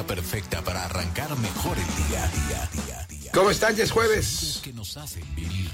[0.00, 3.30] Perfecta para arrancar mejor el día, día, día, día.
[3.32, 3.76] ¿Cómo están?
[3.76, 4.60] Ya es jueves.
[4.64, 5.70] Que nos hacen vivir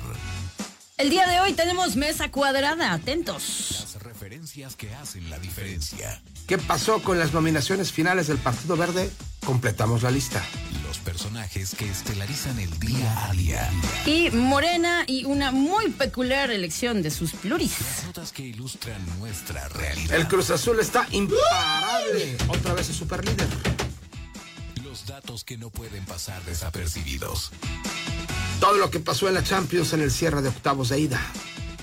[0.96, 3.86] El día de hoy tenemos mesa cuadrada, atentos.
[3.94, 6.20] las referencias que hacen la diferencia.
[6.48, 9.08] ¿Qué pasó con las nominaciones finales del Partido Verde?
[9.46, 10.44] Completamos la lista.
[10.86, 13.70] Los personajes que estelarizan el día a día.
[14.04, 17.76] Y Morena y una muy peculiar elección de sus pluris.
[17.80, 20.16] Las notas que ilustran nuestra realidad.
[20.16, 22.36] El Cruz Azul está imparable.
[22.48, 23.46] Otra vez es superlíder.
[25.20, 27.50] Datos que no pueden pasar desapercibidos.
[28.60, 31.20] Todo lo que pasó en la Champions en el cierre de octavos de ida.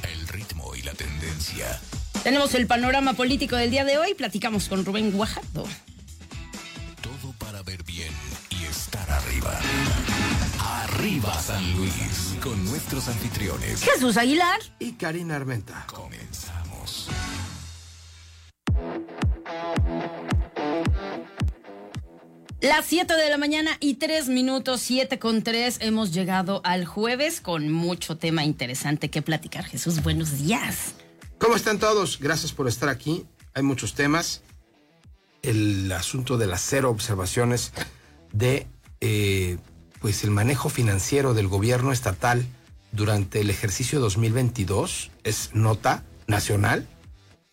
[0.03, 1.81] El ritmo y la tendencia.
[2.23, 4.13] Tenemos el panorama político del día de hoy.
[4.13, 5.65] Platicamos con Rubén Guajardo.
[7.01, 8.13] Todo para ver bien
[8.51, 9.59] y estar arriba.
[10.85, 12.37] Arriba San Luis.
[12.41, 13.81] Con nuestros anfitriones.
[13.83, 14.61] Jesús Aguilar.
[14.79, 15.85] Y Karina Armenta.
[15.87, 17.09] Comenzamos.
[22.65, 25.77] Las 7 de la mañana y 3 minutos, 7 con 3.
[25.81, 29.65] Hemos llegado al jueves con mucho tema interesante que platicar.
[29.65, 30.95] Jesús, buenos días.
[31.37, 32.17] ¿Cómo están todos?
[32.19, 33.23] Gracias por estar aquí.
[33.53, 34.41] Hay muchos temas.
[35.43, 37.71] El asunto de las cero observaciones
[38.33, 38.65] de
[38.99, 39.59] eh,
[40.01, 42.47] pues el manejo financiero del gobierno estatal
[42.91, 46.87] durante el ejercicio 2022 es nota nacional.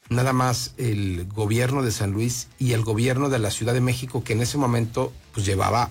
[0.09, 4.23] Nada más el gobierno de San Luis y el gobierno de la Ciudad de México
[4.25, 5.91] que en ese momento pues llevaba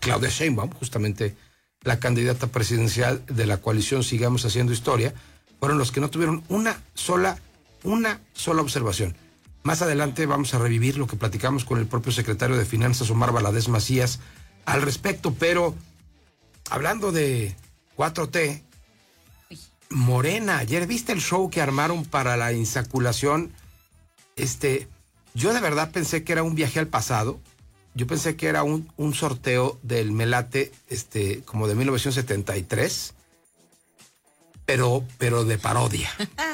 [0.00, 1.36] Claudia Sheinbaum, justamente
[1.82, 5.14] la candidata presidencial de la coalición Sigamos Haciendo Historia,
[5.60, 7.38] fueron los que no tuvieron una sola,
[7.84, 9.14] una sola observación.
[9.62, 13.32] Más adelante vamos a revivir lo que platicamos con el propio secretario de Finanzas, Omar
[13.32, 14.20] Valadez Macías,
[14.64, 15.74] al respecto, pero
[16.70, 17.54] hablando de
[17.96, 18.62] 4T,
[19.90, 23.52] Morena, ayer viste el show que armaron para la insaculación.
[24.36, 24.88] Este,
[25.34, 27.40] yo de verdad pensé que era un viaje al pasado.
[27.94, 33.14] Yo pensé que era un, un sorteo del Melate, este, como de 1973,
[34.64, 36.08] pero, pero de parodia.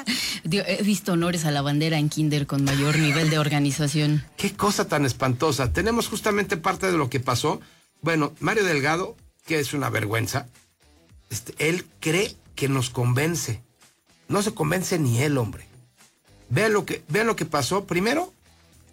[0.50, 4.24] He visto honores a la bandera en Kinder con mayor nivel de organización.
[4.38, 5.74] Qué cosa tan espantosa.
[5.74, 7.60] Tenemos justamente parte de lo que pasó.
[8.00, 9.14] Bueno, Mario Delgado,
[9.44, 10.46] que es una vergüenza,
[11.28, 13.62] este, él cree que nos convence.
[14.28, 15.68] No se convence ni él, hombre.
[16.48, 17.84] Vean lo que, vean lo que pasó.
[17.84, 18.32] Primero,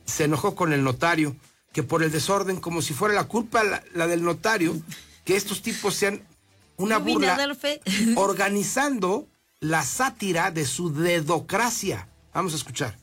[0.06, 1.36] se enojó con el notario,
[1.72, 4.76] que por el desorden, como si fuera la culpa la, la del notario,
[5.24, 6.22] que estos tipos sean
[6.78, 7.38] una burla
[8.16, 9.28] organizando
[9.60, 12.08] la sátira de su dedocracia.
[12.34, 12.98] Vamos a escuchar.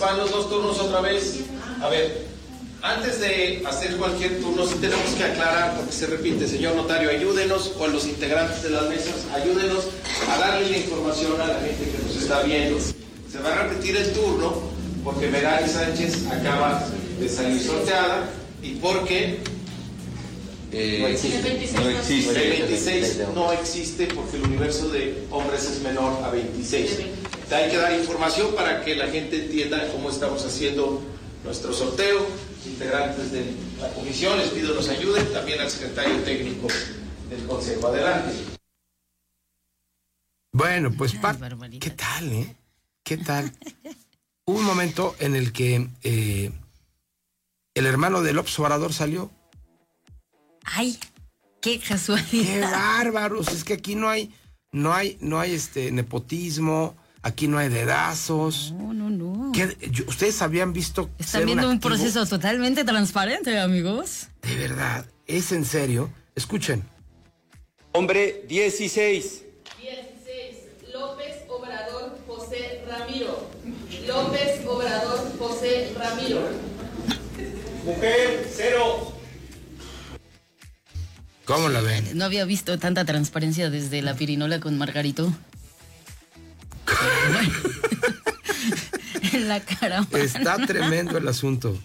[0.00, 1.44] Van los dos turnos otra vez.
[1.80, 2.35] A ver,
[2.86, 7.72] antes de hacer cualquier turno, sí tenemos que aclarar, porque se repite, señor notario, ayúdenos,
[7.78, 9.84] o a los integrantes de las mesas, ayúdenos
[10.30, 12.78] a darle la información a la gente que nos está viendo.
[12.78, 14.62] Se va a repetir el turno,
[15.02, 16.86] porque Merari Sánchez acaba
[17.18, 18.30] de salir sorteada,
[18.62, 19.38] y porque
[20.72, 21.72] no existe.
[21.74, 22.42] No existe.
[22.42, 26.90] El 26 no existe porque el universo de hombres es menor a 26.
[27.50, 31.00] Hay que dar información para que la gente entienda cómo estamos haciendo
[31.44, 32.26] nuestro sorteo.
[32.66, 36.68] Integrantes de la comisión, les pido nos ayuden, también al secretario técnico
[37.30, 37.88] del Consejo.
[37.88, 38.34] Adelante.
[40.52, 41.14] Bueno, pues.
[41.80, 42.56] ¿qué tal, eh?
[43.02, 43.52] ¿Qué tal?
[44.46, 46.50] Hubo un momento en el que eh,
[47.74, 49.30] el hermano del observador salió.
[50.64, 50.98] Ay,
[51.60, 52.70] qué ¡Qué casualidad.
[52.70, 53.48] bárbaros!
[53.48, 54.32] Es que aquí no hay,
[54.72, 58.72] no hay, no hay este nepotismo, aquí no hay dedazos.
[58.76, 59.52] No, no, no.
[59.52, 64.28] ¿Qué- yo- ¿Ustedes habían visto Están ser viendo un proceso totalmente transparente, amigos.
[64.42, 66.10] De verdad, es en serio.
[66.34, 66.84] Escuchen.
[67.92, 69.42] Hombre 16.
[69.80, 70.92] 16.
[70.92, 73.50] López Obrador José Ramiro.
[74.06, 76.40] López Obrador José Ramiro.
[77.84, 79.12] Mujer, cero.
[81.44, 82.04] ¿Cómo la ven?
[82.18, 85.32] No había visto tanta transparencia desde la pirinola con Margarito.
[89.32, 90.06] en la cara.
[90.12, 91.76] Está tremendo el asunto.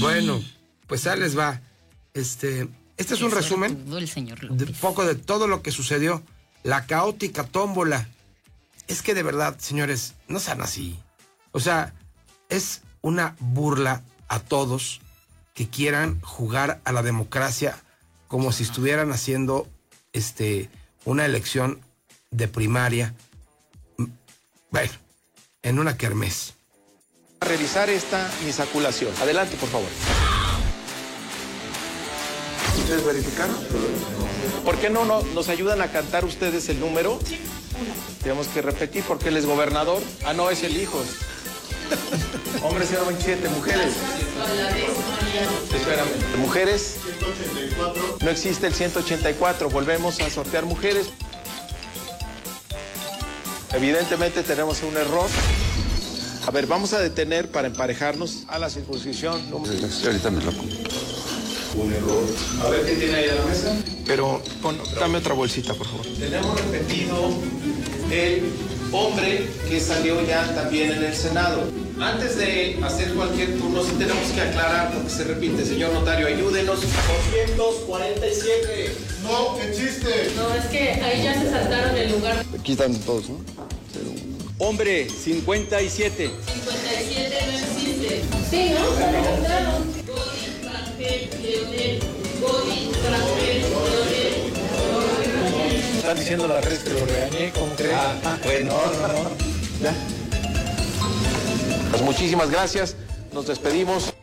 [0.00, 0.42] Bueno,
[0.86, 1.60] pues ahí les va.
[2.14, 6.22] Este, este es un resumen el señor de poco de todo lo que sucedió.
[6.62, 8.08] La caótica tómbola.
[8.88, 10.98] Es que de verdad, señores, no sean así.
[11.52, 11.94] O sea,
[12.48, 15.00] es una burla a todos
[15.54, 17.78] que quieran jugar a la democracia
[18.28, 19.68] como si estuvieran haciendo
[20.12, 20.70] este
[21.04, 21.80] una elección
[22.30, 23.14] de primaria.
[24.72, 24.90] Bueno,
[25.62, 26.54] en una kermés.
[27.40, 29.12] a revisar esta misaculación.
[29.20, 29.88] Adelante, por favor.
[32.78, 33.56] ¿Ustedes verificaron?
[34.64, 37.18] ¿Por qué no, no nos ayudan a cantar ustedes el número?
[38.22, 40.02] Tenemos que repetir porque él es gobernador.
[40.24, 41.02] Ah, no, es el hijo.
[42.62, 43.92] Hombres 027, mujeres.
[45.74, 46.08] Espérame.
[46.38, 46.96] Mujeres.
[48.22, 49.68] No existe el 184.
[49.68, 51.10] Volvemos a sortear mujeres.
[53.74, 55.28] Evidentemente tenemos un error.
[56.46, 59.48] A ver, vamos a detener para emparejarnos a la circunscripción.
[59.50, 60.72] número- Sí, ahorita me lo pongo.
[62.64, 63.74] A ver qué tiene ahí en la mesa.
[64.06, 66.06] Pero pon- dame otra bolsita, por favor.
[66.18, 67.30] Tenemos repetido
[68.10, 68.50] el
[68.92, 71.62] hombre que salió ya también en el Senado.
[71.98, 75.64] Antes de hacer cualquier turno, sí tenemos que aclarar porque se repite.
[75.64, 76.80] Señor notario, ayúdenos.
[77.56, 78.92] 247.
[79.22, 80.32] No existe.
[80.36, 82.44] No, es que ahí ya se saltaron el lugar.
[82.58, 83.36] Aquí están todos, ¿no?
[84.64, 86.30] Hombre 57.
[86.30, 88.22] 57 no existe.
[88.48, 88.84] Sí, ¿no?
[90.06, 91.98] Godi, Rangel, Leonel.
[92.40, 94.52] Godi, Rangel, Leonel.
[95.96, 97.92] Están diciendo las redes que lo regañé, ¿cómo crees?
[97.96, 99.30] Ah, bueno, no, no, no.
[99.82, 99.94] Ya.
[101.90, 102.94] Pues muchísimas gracias.
[103.32, 104.14] Nos despedimos.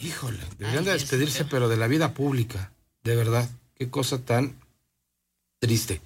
[0.00, 2.72] Híjole, deberían de despedirse, pero de la vida pública.
[3.04, 4.60] De verdad, qué cosa tan
[5.60, 6.00] triste.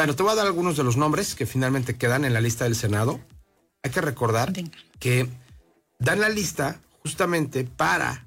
[0.00, 2.64] Bueno, te voy a dar algunos de los nombres que finalmente quedan en la lista
[2.64, 3.20] del Senado.
[3.82, 4.78] Hay que recordar Venga.
[4.98, 5.28] que
[5.98, 8.26] dan la lista justamente para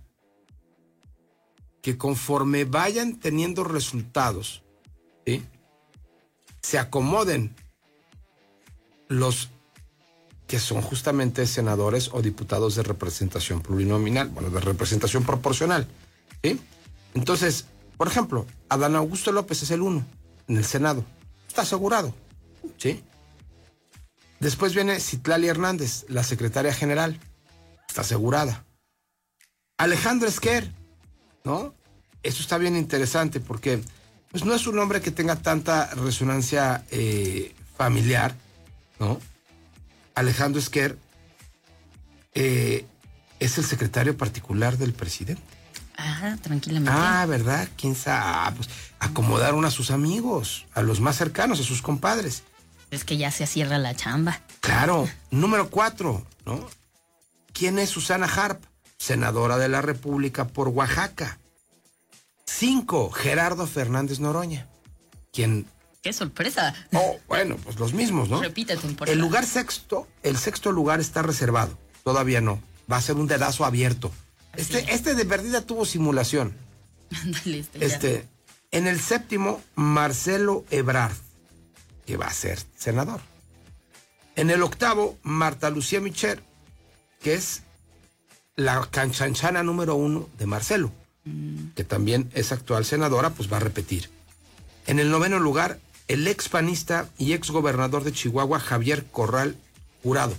[1.82, 4.62] que conforme vayan teniendo resultados,
[5.26, 5.44] ¿sí?
[6.62, 7.56] se acomoden
[9.08, 9.50] los
[10.46, 15.88] que son justamente senadores o diputados de representación plurinominal, bueno, de representación proporcional.
[16.44, 16.62] ¿sí?
[17.16, 17.66] Entonces,
[17.98, 20.06] por ejemplo, Adán Augusto López es el uno
[20.48, 21.04] en el Senado.
[21.54, 22.16] Está asegurado.
[22.80, 23.04] ¿sí?
[24.40, 27.20] Después viene Citlali Hernández, la secretaria general.
[27.88, 28.66] Está asegurada.
[29.78, 30.74] Alejandro Esquer,
[31.44, 31.76] ¿no?
[32.24, 33.84] Eso está bien interesante porque
[34.32, 38.34] pues, no es un hombre que tenga tanta resonancia eh, familiar,
[39.00, 39.20] ¿no?
[40.16, 40.98] Alejandro Esquer
[42.34, 42.88] eh,
[43.40, 45.53] es el secretario particular del presidente.
[45.98, 46.92] Ah, tranquilamente.
[46.94, 47.68] Ah, ¿verdad?
[47.78, 48.22] ¿Quién sabe?
[48.24, 48.70] Ah, pues
[49.00, 52.44] acomodaron a sus amigos, a los más cercanos, a sus compadres.
[52.92, 54.42] Es que ya se cierra la chamba.
[54.60, 55.08] Claro.
[55.32, 56.68] Número cuatro, ¿no?
[57.52, 58.64] ¿Quién es Susana Harp?
[58.98, 61.40] Senadora de la República por Oaxaca.
[62.46, 64.68] Cinco, Gerardo Fernández Noroña.
[65.32, 65.66] Quien.
[66.02, 66.74] ¡Qué sorpresa!
[66.94, 68.42] Oh, bueno, pues los mismos, ¿no?
[68.42, 68.78] Repite.
[69.08, 71.78] El lugar sexto, el sexto lugar está reservado.
[72.04, 72.62] Todavía no.
[72.92, 74.12] Va a ser un dedazo abierto.
[74.56, 76.56] Este, este de perdida tuvo simulación.
[77.24, 77.86] Ándale, este.
[77.86, 78.28] Este,
[78.72, 81.16] en el séptimo, Marcelo Ebrard,
[82.06, 83.22] que va a ser senador.
[84.36, 86.44] En el octavo, Marta Lucía Micher,
[87.22, 87.64] que es
[88.56, 90.92] la canchanchana número uno de Marcelo,
[91.76, 94.10] que también es actual senadora, pues va a repetir.
[94.88, 99.56] En el noveno lugar, el ex panista y ex gobernador de Chihuahua, Javier Corral
[100.02, 100.36] Jurado.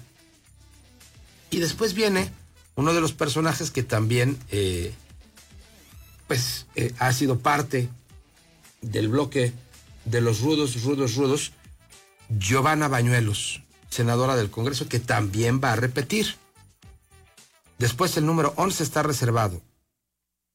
[1.50, 2.30] Y después viene
[2.76, 4.94] uno de los personajes que también eh,
[6.26, 7.88] pues eh, ha sido parte
[8.80, 9.52] del bloque
[10.04, 11.52] de los rudos, rudos, rudos,
[12.28, 16.36] Giovanna Bañuelos, senadora del Congreso, que también va a repetir.
[17.78, 19.60] Después el número 11 está reservado.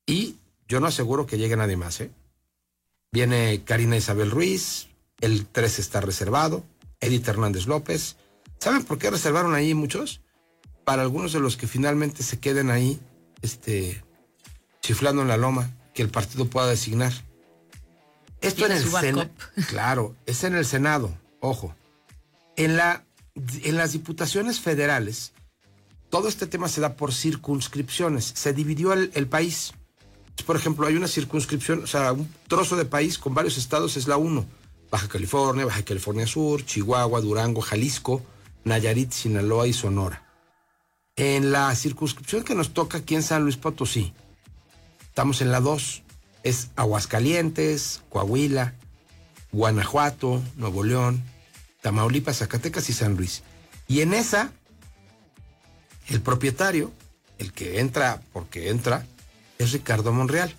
[0.06, 0.36] Y
[0.68, 2.02] yo no aseguro que llegue nadie más.
[2.02, 2.12] ¿eh?
[3.12, 4.88] Viene Karina Isabel Ruiz,
[5.22, 6.64] el 13 está reservado,
[7.00, 8.18] Edith Hernández López.
[8.60, 10.22] ¿Saben por qué reservaron ahí muchos?
[10.90, 13.00] Para algunos de los que finalmente se queden ahí,
[13.44, 14.04] este,
[14.82, 17.14] chiflando en la loma, que el partido pueda designar.
[18.42, 19.30] Esto en el Senado.
[19.68, 21.76] Claro, es en el Senado, ojo.
[22.56, 23.06] En, la,
[23.36, 25.34] en las diputaciones federales,
[26.10, 28.26] todo este tema se da por circunscripciones.
[28.26, 29.74] Se dividió el, el país.
[30.48, 34.08] Por ejemplo, hay una circunscripción, o sea, un trozo de país con varios estados es
[34.08, 34.44] la 1.
[34.90, 38.24] Baja California, Baja California Sur, Chihuahua, Durango, Jalisco,
[38.64, 40.29] Nayarit, Sinaloa y Sonora.
[41.20, 44.14] En la circunscripción que nos toca aquí en San Luis Potosí,
[45.02, 46.02] estamos en la 2.
[46.44, 48.74] Es Aguascalientes, Coahuila,
[49.52, 51.22] Guanajuato, Nuevo León,
[51.82, 53.44] Tamaulipas, Zacatecas y San Luis.
[53.90, 54.54] Y en esa,
[56.08, 56.94] el propietario,
[57.38, 59.06] el que entra porque entra,
[59.58, 60.56] es Ricardo Monreal.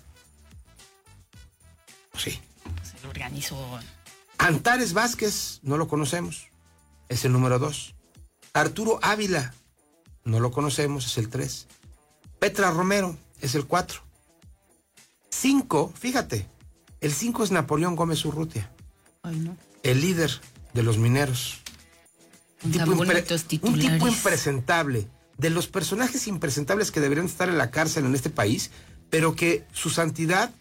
[2.15, 2.39] Sí.
[2.83, 3.57] Se lo organizó.
[4.37, 6.49] Antares Vázquez, no lo conocemos,
[7.09, 7.95] es el número 2.
[8.53, 9.55] Arturo Ávila,
[10.23, 11.67] no lo conocemos, es el 3.
[12.39, 14.01] Petra Romero, es el 4.
[15.29, 16.47] 5, fíjate,
[16.99, 18.71] el 5 es Napoleón Gómez Urrutia,
[19.23, 19.57] Ay, no.
[19.83, 20.31] el líder
[20.73, 21.59] de los mineros.
[22.63, 25.07] Un tipo, impre- un tipo impresentable.
[25.37, 28.69] De los personajes impresentables que deberían estar en la cárcel en este país,
[29.09, 30.53] pero que su santidad,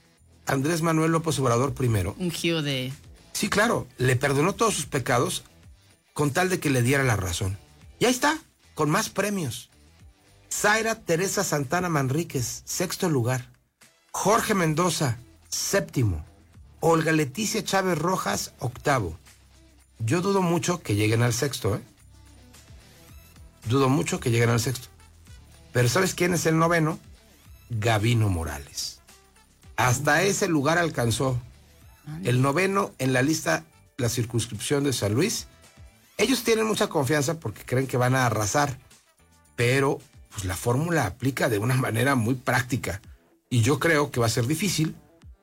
[0.46, 2.90] Andrés Manuel López Obrador primero, Un giro de.
[3.34, 5.44] Sí, claro, le perdonó todos sus pecados
[6.14, 7.58] con tal de que le diera la razón.
[7.98, 8.38] Y ahí está,
[8.74, 9.70] con más premios.
[10.52, 13.50] Zaira Teresa Santana Manríquez, sexto lugar.
[14.10, 16.24] Jorge Mendoza, séptimo.
[16.80, 19.18] Olga Leticia Chávez Rojas, octavo.
[19.98, 21.80] Yo dudo mucho que lleguen al sexto, ¿eh?
[23.68, 24.88] Dudo mucho que lleguen al sexto.
[25.72, 26.98] Pero ¿sabes quién es el noveno?
[27.68, 29.00] Gavino Morales.
[29.76, 31.38] Hasta ese lugar alcanzó.
[32.24, 33.64] El noveno en la lista,
[33.98, 35.46] la circunscripción de San Luis.
[36.20, 38.78] Ellos tienen mucha confianza porque creen que van a arrasar,
[39.56, 39.98] pero
[40.30, 43.00] pues la fórmula aplica de una manera muy práctica.
[43.48, 44.94] Y yo creo que va a ser difícil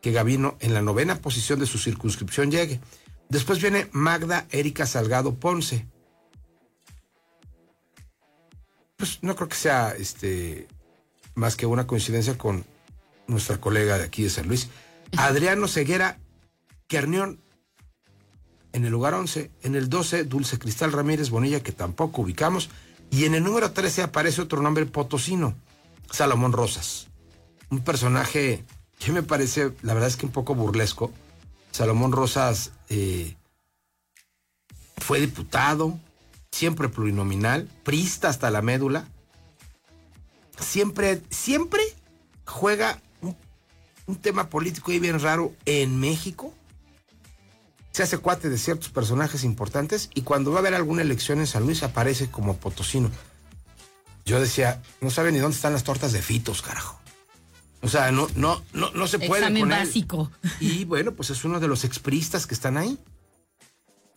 [0.01, 2.79] que Gavino en la novena posición de su circunscripción llegue.
[3.27, 5.87] Después viene Magda Erika Salgado Ponce.
[8.97, 10.67] Pues no creo que sea este
[11.33, 12.65] más que una coincidencia con
[13.25, 14.69] nuestra colega de aquí de San Luis.
[15.17, 16.19] Adriano Ceguera
[16.87, 17.41] Quernión
[18.73, 19.51] en el lugar 11.
[19.63, 22.69] En el 12, Dulce Cristal Ramírez Bonilla, que tampoco ubicamos.
[23.09, 25.55] Y en el número 13 aparece otro nombre potosino,
[26.11, 27.07] Salomón Rosas.
[27.69, 28.65] Un personaje
[28.99, 31.11] que me parece, la verdad es que un poco burlesco.
[31.71, 33.35] Salomón Rosas eh,
[34.97, 35.97] fue diputado,
[36.51, 39.07] siempre plurinominal, prista hasta la médula.
[40.59, 41.81] Siempre, siempre
[42.45, 43.37] juega un,
[44.07, 46.53] un tema político y bien raro en México
[47.97, 51.47] se hace cuate de ciertos personajes importantes y cuando va a haber alguna elección en
[51.47, 53.09] San Luis aparece como potosino.
[54.23, 56.99] Yo decía, no sabe ni dónde están las tortas de fitos, carajo.
[57.81, 59.79] O sea, no, no, no, no se puede Examen con él.
[59.79, 60.31] básico.
[60.59, 62.99] Y bueno, pues es uno de los expristas que están ahí.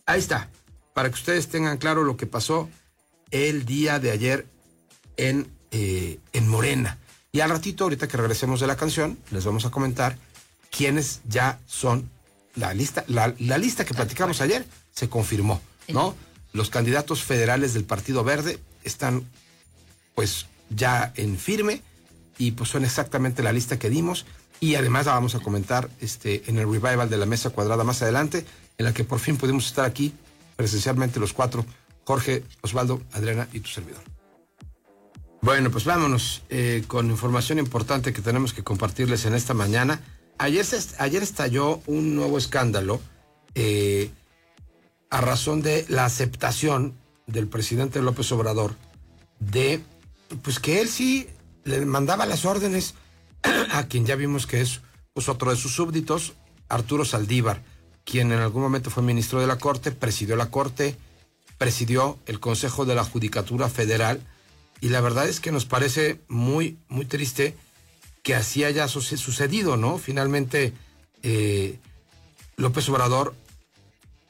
[0.05, 0.51] Ahí está,
[0.93, 2.69] para que ustedes tengan claro lo que pasó
[3.31, 4.45] el día de ayer
[5.17, 6.99] en, eh, en Morena.
[7.31, 10.19] Y al ratito, ahorita que regresemos de la canción, les vamos a comentar
[10.69, 12.11] quiénes ya son
[12.55, 13.27] la lista, la,
[13.57, 16.15] lista que platicamos ayer se confirmó, ¿no?
[16.53, 19.25] Los candidatos federales del Partido Verde están
[20.15, 21.81] pues ya en firme
[22.37, 24.25] y pues son exactamente la lista que dimos
[24.59, 28.01] y además la vamos a comentar este en el revival de la mesa cuadrada más
[28.01, 28.45] adelante
[28.77, 30.13] en la que por fin pudimos estar aquí
[30.55, 31.65] presencialmente los cuatro
[32.03, 34.01] Jorge, Osvaldo, Adriana y tu servidor.
[35.41, 40.01] Bueno, pues vámonos eh, con información importante que tenemos que compartirles en esta mañana.
[40.41, 42.99] Ayer, se, ayer estalló un nuevo escándalo
[43.53, 44.09] eh,
[45.11, 46.95] a razón de la aceptación
[47.27, 48.75] del presidente López Obrador
[49.39, 49.83] de,
[50.41, 51.27] pues que él sí
[51.63, 52.95] le mandaba las órdenes
[53.71, 54.81] a quien ya vimos que es
[55.13, 56.33] pues, otro de sus súbditos,
[56.69, 57.61] Arturo Saldívar,
[58.03, 60.97] quien en algún momento fue ministro de la Corte, presidió la Corte,
[61.59, 64.25] presidió el Consejo de la Judicatura Federal,
[64.79, 67.55] y la verdad es que nos parece muy, muy triste
[68.23, 69.97] que así haya su- sucedido, ¿no?
[69.97, 70.73] Finalmente,
[71.23, 71.79] eh,
[72.57, 73.33] López Obrador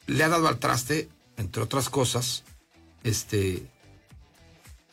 [0.06, 2.44] le ha dado al traste, entre otras cosas,
[3.04, 3.62] este,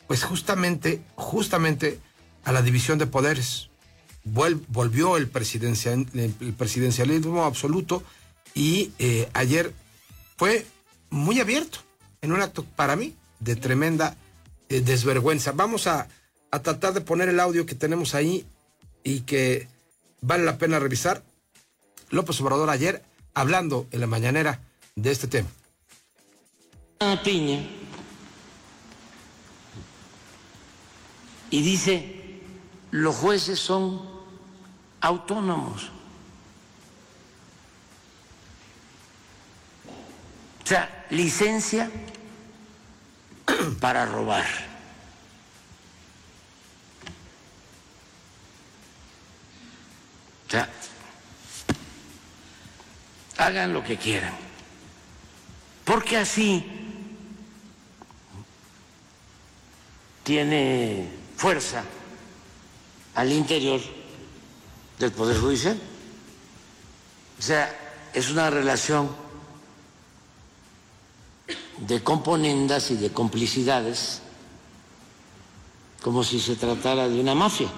[0.06, 1.98] pues justamente, justamente
[2.44, 3.68] a la división de poderes.
[4.24, 8.02] Volvió el presidencialismo absoluto
[8.54, 9.72] y eh, ayer
[10.36, 10.66] fue
[11.08, 11.78] muy abierto,
[12.20, 14.16] en un acto para mí de tremenda
[14.68, 15.52] eh, desvergüenza.
[15.52, 16.06] Vamos a,
[16.50, 18.44] a tratar de poner el audio que tenemos ahí
[19.04, 19.68] y que
[20.20, 21.22] vale la pena revisar.
[22.10, 23.04] López Obrador ayer
[23.34, 24.60] hablando en la mañanera
[24.96, 25.48] de este tema.
[26.98, 27.62] a Piña
[31.50, 32.40] y dice,
[32.92, 34.08] los jueces son
[35.00, 35.90] autónomos.
[40.62, 41.90] O sea, licencia
[43.80, 44.69] para robar.
[50.50, 50.68] O sea,
[53.38, 54.34] hagan lo que quieran.
[55.84, 56.66] Porque así
[60.24, 61.84] tiene fuerza
[63.14, 63.80] al interior
[64.98, 65.80] del Poder Judicial.
[67.38, 67.72] O sea,
[68.12, 69.08] es una relación
[71.78, 74.20] de componendas y de complicidades,
[76.02, 77.68] como si se tratara de una mafia.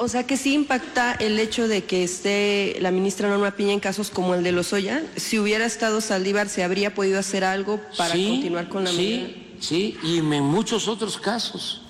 [0.00, 3.80] O sea que sí impacta el hecho de que esté la ministra Norma Piña en
[3.80, 5.02] casos como el de Lozoya.
[5.16, 9.26] Si hubiera estado Saldívar, ¿se habría podido hacer algo para Sí, continuar con la medida?
[9.26, 11.82] Sí, sí, y en muchos otros casos.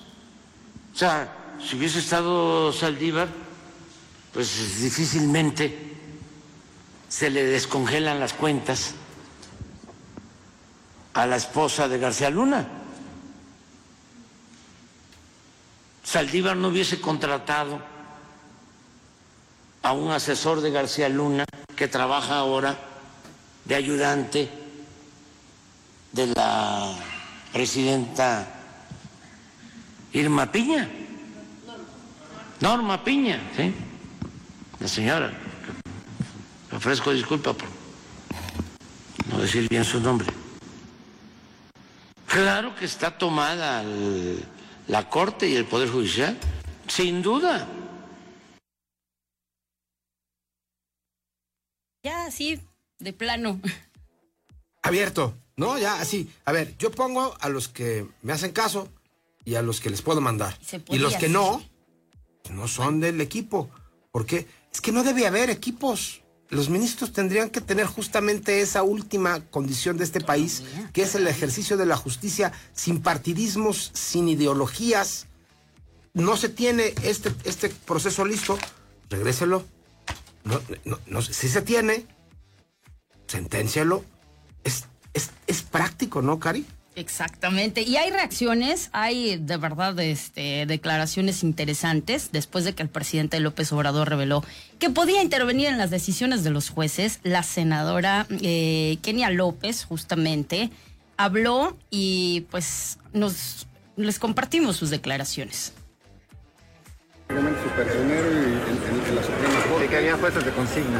[0.95, 1.31] O sea,
[1.63, 3.27] si hubiese estado Saldívar,
[4.33, 5.77] pues difícilmente
[7.09, 8.95] se le descongelan las cuentas
[11.13, 12.67] a la esposa de García Luna.
[16.03, 17.98] Saldívar no hubiese contratado
[19.81, 21.45] a un asesor de García Luna
[21.75, 22.77] que trabaja ahora
[23.65, 24.49] de ayudante
[26.11, 26.95] de la
[27.53, 28.47] presidenta
[30.13, 30.89] Irma Piña.
[32.59, 33.73] Norma Piña, ¿sí?
[34.79, 35.31] La señora.
[36.71, 37.69] Ofrezco disculpa por
[39.31, 40.27] no decir bien su nombre.
[42.27, 43.83] Claro que está tomada
[44.87, 46.37] la Corte y el Poder Judicial,
[46.87, 47.67] sin duda.
[52.03, 52.59] Ya, así,
[52.99, 53.59] de plano.
[54.81, 55.77] Abierto, ¿no?
[55.77, 56.31] Ya así.
[56.45, 58.87] A ver, yo pongo a los que me hacen caso
[59.43, 60.57] y a los que les puedo mandar.
[60.71, 61.61] Y podía los que no,
[62.51, 63.69] no son del equipo.
[64.11, 66.21] Porque es que no debe haber equipos.
[66.49, 70.63] Los ministros tendrían que tener justamente esa última condición de este país,
[70.93, 75.27] que es el ejercicio de la justicia sin partidismos, sin ideologías.
[76.13, 78.57] No se tiene este, este proceso listo,
[79.09, 79.63] regréselo.
[80.43, 80.59] No,
[81.05, 82.05] no, si se tiene,
[83.27, 84.03] senténcialo.
[84.63, 86.65] Es, es, es práctico, ¿no, Cari?
[86.99, 87.81] Exactamente.
[87.81, 93.71] Y hay reacciones, hay de verdad este, declaraciones interesantes después de que el presidente López
[93.71, 94.43] Obrador reveló
[94.79, 97.19] que podía intervenir en las decisiones de los jueces.
[97.23, 100.71] La senadora eh, Kenia López, justamente,
[101.15, 105.73] habló y pues nos les compartimos sus declaraciones.
[107.29, 109.87] Su personero y en, en la Suprema Corte.
[109.87, 110.99] que había jueces de consigna.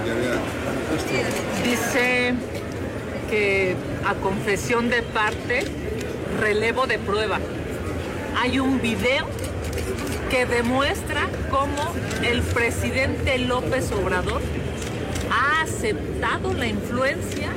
[1.63, 2.35] Dice
[3.31, 5.63] que a confesión de parte,
[6.39, 7.39] relevo de prueba.
[8.37, 9.25] Hay un video
[10.29, 14.43] que demuestra cómo el presidente López Obrador
[15.31, 17.49] ha aceptado la influencia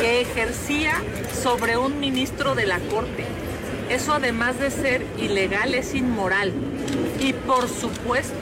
[0.00, 0.94] que ejercía
[1.42, 3.26] sobre un ministro de la Corte.
[3.90, 6.52] Eso además de ser ilegal es inmoral.
[7.20, 8.34] Y por supuesto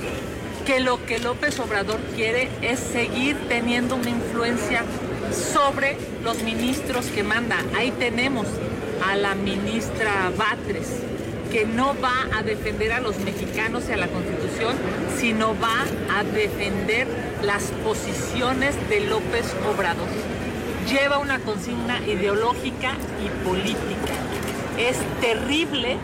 [0.66, 4.84] que lo que López Obrador quiere es seguir teniendo una influencia
[5.32, 7.56] sobre los ministros que manda.
[7.76, 8.46] Ahí tenemos
[9.06, 10.88] a la ministra Batres,
[11.52, 14.74] que no va a defender a los mexicanos y a la Constitución,
[15.18, 15.84] sino va
[16.18, 17.06] a defender
[17.42, 20.08] las posiciones de López Obrador.
[20.88, 24.14] Lleva una consigna ideológica y política.
[24.78, 25.98] Es terrible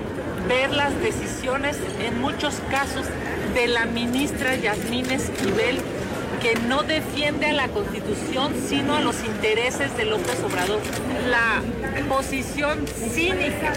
[0.48, 3.06] ver las decisiones en muchos casos
[3.54, 5.78] de la ministra Yasmín Esquivel,
[6.40, 10.80] que no defiende a la Constitución, sino a los intereses de López Obrador.
[11.28, 11.62] La
[12.08, 13.72] posición cínica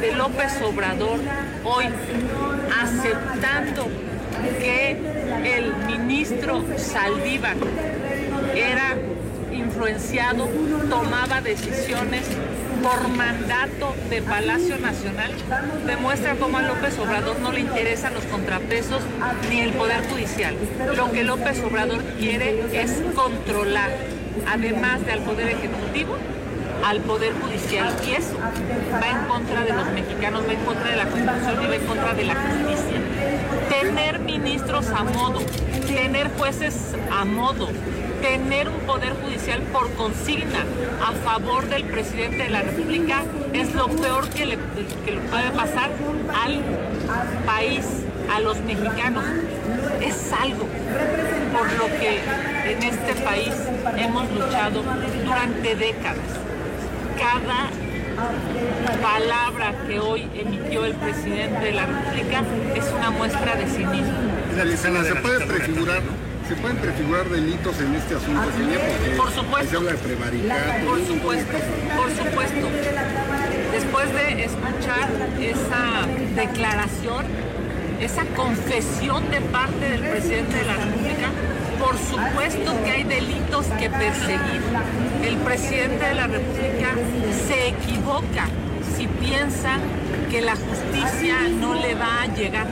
[0.00, 1.20] de López Obrador
[1.64, 1.86] hoy,
[2.82, 3.88] aceptando
[4.58, 4.96] que
[5.44, 7.56] el ministro Saldívar
[8.54, 8.96] era
[9.52, 10.48] influenciado,
[10.88, 12.22] tomaba decisiones
[12.82, 15.32] por mandato de Palacio Nacional,
[15.86, 19.02] demuestra cómo a López Obrador no le interesan los contrapesos
[19.50, 20.54] ni el Poder Judicial.
[20.96, 23.90] Lo que López Obrador quiere es controlar,
[24.46, 26.16] además del Poder Ejecutivo,
[26.84, 27.94] al Poder Judicial.
[28.06, 31.66] Y eso va en contra de los mexicanos, va en contra de la Constitución y
[31.66, 33.00] va en contra de la justicia.
[33.68, 35.40] Tener ministros a modo,
[35.86, 37.68] tener jueces a modo,
[38.20, 40.64] tener un poder judicial por consigna
[41.04, 44.58] a favor del presidente de la República es lo peor que le,
[45.04, 45.90] que le puede pasar
[46.34, 46.62] al
[47.46, 47.84] país,
[48.34, 49.24] a los mexicanos.
[50.00, 50.66] Es algo
[51.52, 52.20] por lo que
[52.70, 53.52] en este país
[53.96, 54.82] hemos luchado
[55.24, 56.18] durante décadas.
[57.18, 57.70] Cada
[59.02, 62.42] palabra que hoy emitió el presidente de la República
[62.74, 64.18] es una muestra de cinismo.
[64.76, 66.02] ¿Se puede prefigurar,
[66.48, 68.80] se pueden prefigurar delitos en este asunto, señor?
[68.80, 69.70] Porque Por supuesto.
[69.70, 70.86] se habla de prevaricato.
[70.86, 71.58] Por supuesto,
[71.94, 72.68] por supuesto.
[73.72, 77.26] Después de escuchar esa declaración,
[78.00, 81.28] esa confesión de parte del presidente de la República,
[81.78, 84.62] por supuesto que hay delitos que perseguir.
[85.22, 86.94] El presidente de la República
[87.46, 88.46] se equivoca
[89.20, 89.78] piensa
[90.30, 92.66] que la justicia no le va a llegar.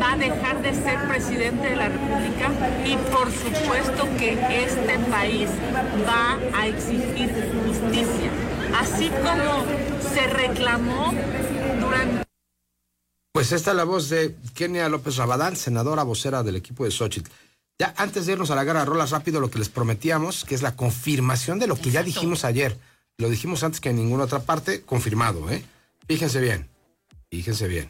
[0.00, 2.50] Va a dejar de ser presidente de la República
[2.84, 4.32] y por supuesto que
[4.64, 5.48] este país
[6.06, 7.30] va a exigir
[7.66, 8.30] justicia.
[8.78, 9.64] Así como
[10.12, 11.12] se reclamó
[11.80, 12.24] durante...
[13.32, 17.30] Pues esta es la voz de Kenia López Rabadán, senadora vocera del equipo de Xochitl.
[17.78, 20.62] Ya antes de irnos a la guerra rolas rápido, lo que les prometíamos, que es
[20.62, 22.76] la confirmación de lo que ya dijimos ayer.
[23.16, 25.64] Lo dijimos antes que en ninguna otra parte, confirmado, ¿eh?
[26.10, 26.68] Fíjense bien,
[27.30, 27.88] fíjense bien.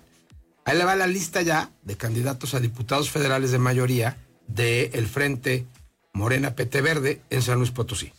[0.67, 5.65] Ahí le va la lista ya de candidatos a diputados federales de mayoría del Frente
[6.13, 8.13] Morena PT Verde en San Luis Potosí.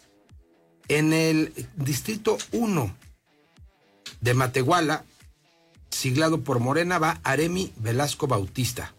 [0.87, 2.97] En el distrito 1
[4.21, 5.05] De Matehuala,
[5.91, 8.95] siglado por Morena, va Aremi Velasco Bautista,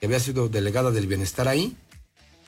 [0.00, 1.76] que había sido delegada del bienestar ahí,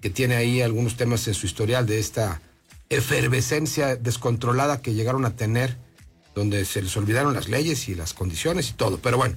[0.00, 2.42] que tiene ahí algunos temas en su historial de esta
[2.88, 5.76] efervescencia descontrolada que llegaron a tener,
[6.34, 8.98] donde se les olvidaron las leyes y las condiciones y todo.
[8.98, 9.36] Pero bueno,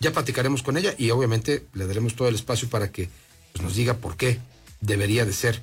[0.00, 3.08] ya platicaremos con ella y obviamente le daremos todo el espacio para que
[3.52, 4.40] pues, nos diga por qué
[4.80, 5.62] debería de ser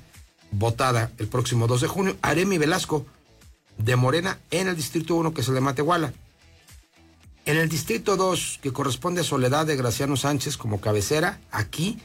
[0.50, 2.16] votada el próximo 2 de junio.
[2.22, 3.06] Aremi Velasco,
[3.78, 6.12] de Morena, en el Distrito 1, que es el de Matehuala.
[7.46, 11.98] En el Distrito 2, que corresponde a Soledad de Graciano Sánchez como cabecera, aquí,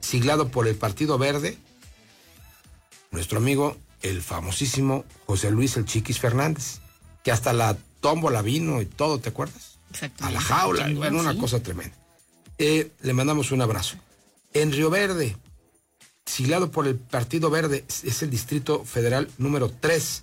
[0.00, 1.58] siglado por el Partido Verde,
[3.10, 6.80] nuestro amigo, el famosísimo José Luis El Chiquis Fernández,
[7.24, 9.78] que hasta la tómbola vino y todo, ¿te acuerdas?
[10.20, 11.96] A la jaula, bueno, una cosa tremenda.
[12.58, 13.96] Eh, le mandamos un abrazo.
[14.52, 15.36] En Río Verde,
[16.24, 20.22] siglado por el Partido Verde, es el Distrito Federal número 3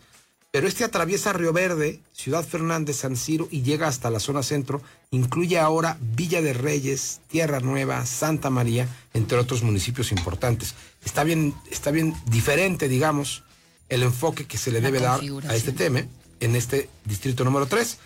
[0.52, 4.82] pero este atraviesa Río Verde, Ciudad Fernández, San Ciro y llega hasta la zona centro.
[5.10, 10.76] Incluye ahora Villa de Reyes, Tierra Nueva, Santa María, entre otros municipios importantes.
[11.06, 13.44] Está bien, está bien diferente, digamos,
[13.88, 16.04] el enfoque que se le debe dar a este tema
[16.42, 17.98] en este distrito número 3.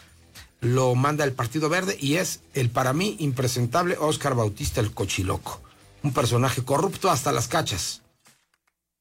[0.62, 5.62] Lo manda el Partido Verde y es el para mí impresentable Oscar Bautista el Cochiloco.
[6.04, 8.04] Un personaje corrupto hasta las cachas.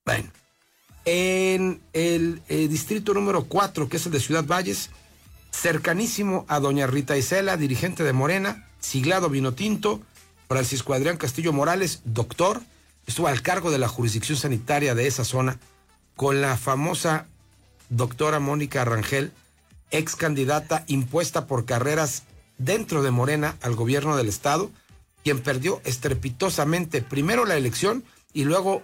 [0.06, 0.30] Bueno
[1.04, 4.90] en el, eh, distrito número 4, que es el de Ciudad Valles,
[5.50, 10.02] cercanísimo a doña Rita Isela, dirigente de Morena, siglado Vinotinto,
[10.48, 12.62] Francisco Adrián Castillo Morales, doctor,
[13.06, 15.58] estuvo al cargo de la jurisdicción sanitaria de esa zona,
[16.16, 17.26] con la famosa
[17.88, 19.32] doctora Mónica Rangel,
[19.90, 22.24] ex candidata impuesta por carreras
[22.58, 24.70] dentro de Morena al gobierno del estado,
[25.22, 28.82] quien perdió estrepitosamente primero la elección y luego,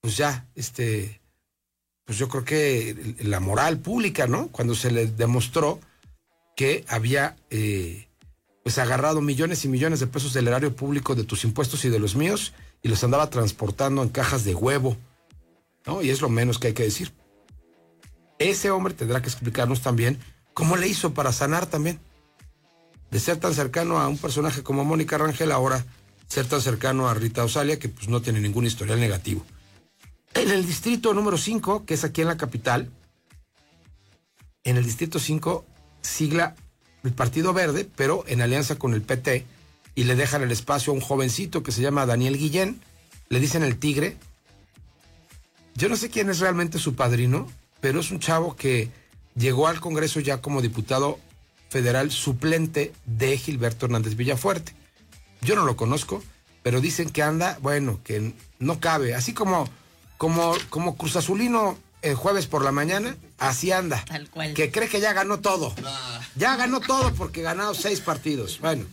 [0.00, 1.20] pues ya, este,
[2.04, 4.48] pues yo creo que la moral pública, ¿no?
[4.48, 5.80] Cuando se le demostró
[6.56, 8.06] que había eh,
[8.62, 11.98] pues agarrado millones y millones de pesos del erario público de tus impuestos y de
[11.98, 12.52] los míos
[12.82, 14.96] y los andaba transportando en cajas de huevo,
[15.86, 16.02] ¿no?
[16.02, 17.12] Y es lo menos que hay que decir.
[18.42, 20.18] Ese hombre tendrá que explicarnos también
[20.54, 22.00] cómo le hizo para sanar también.
[23.10, 25.84] De ser tan cercano a un personaje como Mónica Rangel, ahora
[26.28, 29.44] ser tan cercano a Rita Osalia, que pues no tiene ningún historial negativo.
[30.34, 32.90] En el distrito número 5, que es aquí en la capital,
[34.64, 35.66] en el distrito 5
[36.00, 36.54] sigla
[37.04, 39.44] el Partido Verde, pero en alianza con el PT,
[39.94, 42.80] y le dejan el espacio a un jovencito que se llama Daniel Guillén,
[43.28, 44.16] le dicen el Tigre.
[45.74, 47.48] Yo no sé quién es realmente su padrino,
[47.82, 48.88] pero es un chavo que
[49.34, 51.18] llegó al Congreso ya como diputado
[51.68, 54.72] federal suplente de Gilberto Hernández Villafuerte.
[55.42, 56.22] Yo no lo conozco,
[56.62, 59.68] pero dicen que anda, bueno, que no cabe, así como
[60.22, 64.04] como, como Cruz Azulino el jueves por la mañana, así anda.
[64.04, 64.54] Tal cual.
[64.54, 65.74] Que cree que ya ganó todo.
[66.36, 68.60] Ya ganó todo porque ha ganado seis partidos.
[68.60, 68.84] Bueno,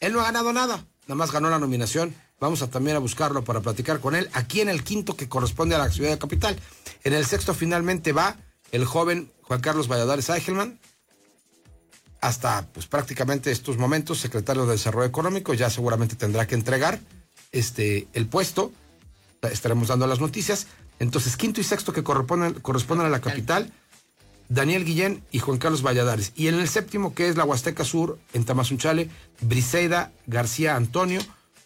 [0.00, 2.14] él no ha ganado nada, nada más ganó la nominación.
[2.40, 4.28] Vamos a también a buscarlo para platicar con él.
[4.32, 6.58] Aquí en el quinto que corresponde a la ciudad de capital.
[7.04, 8.36] En el sexto finalmente va
[8.72, 10.78] el joven Juan Carlos Valladares Eichelman.
[12.20, 16.98] Hasta pues prácticamente estos momentos, secretario de Desarrollo Económico, ya seguramente tendrá que entregar
[17.52, 18.72] este el puesto
[19.52, 20.66] estaremos dando las noticias.
[20.98, 23.72] Entonces, quinto y sexto que corresponden, corresponden a la capital,
[24.48, 26.32] Daniel Guillén y Juan Carlos Valladares.
[26.34, 31.20] Y en el séptimo, que es la Huasteca Sur, en Tamazunchale, Briseida García Antonio,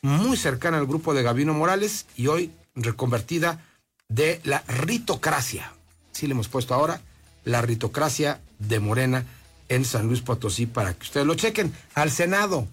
[0.08, 3.62] muy cercana al grupo de Gabino Morales y hoy reconvertida
[4.08, 5.72] de la ritocracia.
[6.12, 7.00] Sí le hemos puesto ahora
[7.44, 9.24] la ritocracia de Morena
[9.68, 11.74] en San Luis Potosí para que ustedes lo chequen.
[11.94, 12.66] Al Senado,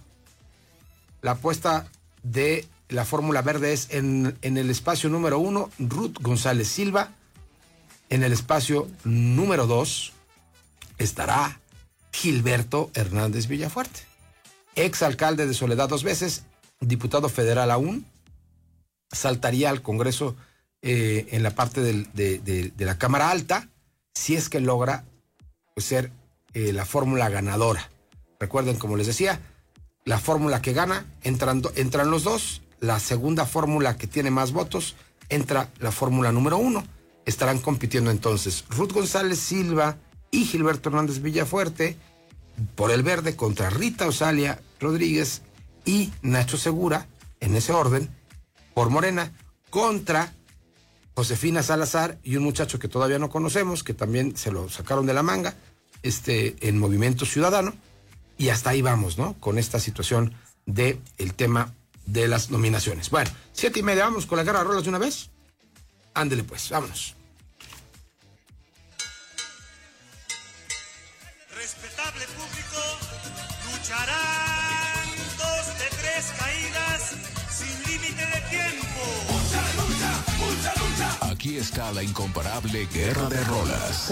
[1.21, 1.87] la apuesta
[2.23, 7.11] de la fórmula verde es en, el espacio número uno, Ruth González Silva.
[8.09, 10.13] En el espacio número dos
[10.97, 11.59] estará
[12.13, 14.01] Gilberto Hernández Villafuerte,
[14.75, 16.43] ex alcalde de Soledad dos veces,
[16.87, 18.05] diputado federal aún,
[19.11, 20.35] saltaría al Congreso
[20.81, 23.69] eh, en la parte de, la Cámara Alta
[24.13, 25.03] si es que logra
[25.73, 26.11] pues, ser
[26.53, 27.89] eh, la fórmula ganadora.
[28.39, 29.39] Recuerden, como les decía,
[30.03, 34.95] la fórmula que gana, entran, entran los dos, la segunda fórmula que tiene más votos,
[35.29, 36.85] entra la fórmula número uno.
[37.25, 39.97] Estarán compitiendo entonces Ruth González Silva
[40.29, 41.97] y Gilberto Hernández Villafuerte
[42.75, 45.41] por el verde contra Rita Osalia Rodríguez
[45.85, 47.07] y Nacho Segura,
[47.39, 48.09] en ese orden,
[48.73, 49.31] por Morena,
[49.69, 50.33] contra
[51.15, 55.13] Josefina Salazar y un muchacho que todavía no conocemos, que también se lo sacaron de
[55.13, 55.55] la manga,
[56.03, 57.73] este, en Movimiento Ciudadano,
[58.37, 59.35] y hasta ahí vamos, ¿no?
[59.39, 60.33] Con esta situación
[60.65, 61.73] del el tema
[62.05, 63.09] de las nominaciones.
[63.09, 65.29] Bueno, siete y media, vamos con la guerra de rolas de una vez.
[66.13, 67.14] Ándele pues, vámonos.
[81.53, 84.09] Está la incomparable Guerra de Rolas.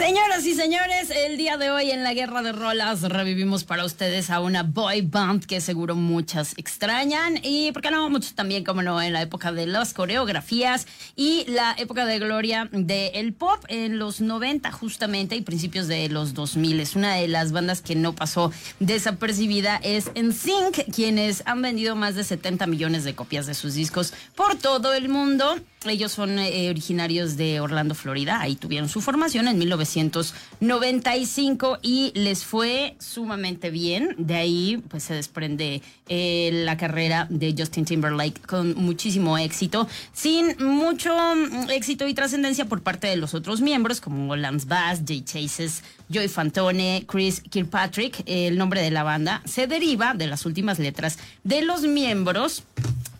[0.00, 4.30] Señoras y señores, el día de hoy en la Guerra de Rolas revivimos para ustedes
[4.30, 8.08] a una boy band que seguro muchas extrañan y, ¿por qué no?
[8.08, 10.86] Muchos también, como no, en la época de las coreografías
[11.16, 16.32] y la época de gloria del pop en los 90 justamente y principios de los
[16.32, 16.80] 2000.
[16.80, 22.14] Es una de las bandas que no pasó desapercibida es NSYNC, quienes han vendido más
[22.14, 25.56] de 70 millones de copias de sus discos por todo el mundo.
[25.86, 28.40] Ellos son eh, originarios de Orlando, Florida.
[28.40, 29.58] Ahí tuvieron su formación en
[29.96, 34.14] 1995 y les fue sumamente bien.
[34.18, 40.56] De ahí pues se desprende eh, la carrera de Justin Timberlake con muchísimo éxito, sin
[40.58, 45.22] mucho mm, éxito y trascendencia por parte de los otros miembros como Lance Bass, Jay
[45.22, 48.22] Chases, Joy Fantone, Chris Kirkpatrick.
[48.26, 52.64] El nombre de la banda se deriva de las últimas letras de los miembros.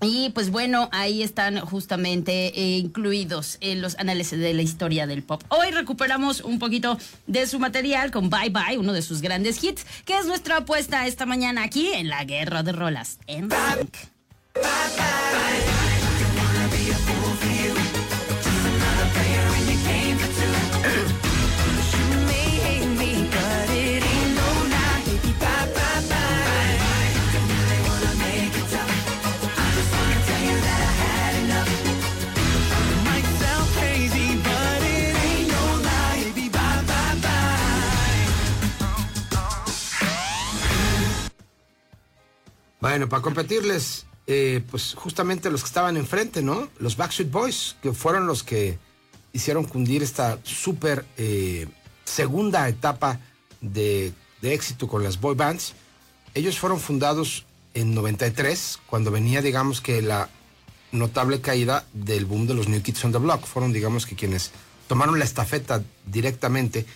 [0.02, 5.22] Y pues bueno, ahí están justamente eh, incluidos en los análisis de la historia del
[5.22, 5.42] pop.
[5.48, 9.84] Hoy recuperamos un poquito de su material con Bye Bye, uno de sus grandes hits,
[10.04, 13.94] que es nuestra apuesta esta mañana aquí en la Guerra de Rolas en Sync.
[42.80, 46.68] Bueno, para competirles, eh, pues justamente los que estaban enfrente, ¿no?
[46.78, 48.78] Los Backstreet Boys, que fueron los que
[49.32, 51.68] hicieron cundir esta súper eh,
[52.04, 53.20] segunda etapa
[53.60, 55.74] de, de éxito con las boy bands.
[56.34, 60.28] Ellos fueron fundados en 93, cuando venía, digamos que la
[60.92, 63.44] notable caída del boom de los New Kids on the Block.
[63.44, 64.50] Fueron, digamos que quienes
[64.88, 66.86] tomaron la estafeta directamente.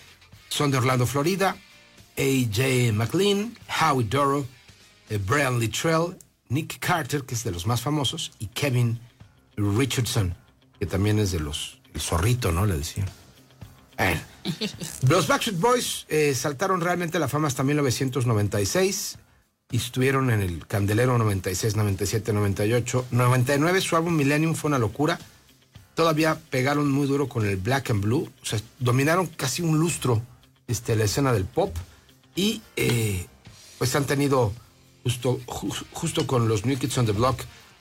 [0.49, 1.57] Son de Orlando, Florida.
[2.17, 2.93] A.J.
[2.93, 4.47] McLean, Howie Doro,
[5.09, 6.17] eh, Brian Littrell,
[6.49, 8.99] Nick Carter, que es de los más famosos, y Kevin
[9.57, 10.35] Richardson,
[10.79, 11.79] que también es de los.
[11.93, 12.65] El zorrito, ¿no?
[12.65, 13.09] Le decían.
[13.97, 14.19] Bueno.
[15.07, 19.17] Los Backstreet Boys eh, saltaron realmente a la fama hasta 1996
[19.71, 23.07] y estuvieron en el candelero 96, 97, 98.
[23.11, 25.19] 99 su álbum Millennium fue una locura.
[25.95, 28.29] Todavía pegaron muy duro con el Black and Blue.
[28.41, 30.21] O sea, dominaron casi un lustro
[30.67, 31.75] este, la escena del pop.
[32.35, 33.25] Y eh,
[33.77, 34.53] pues han tenido
[35.05, 37.39] justo, ju- justo con los New Kids on the Block,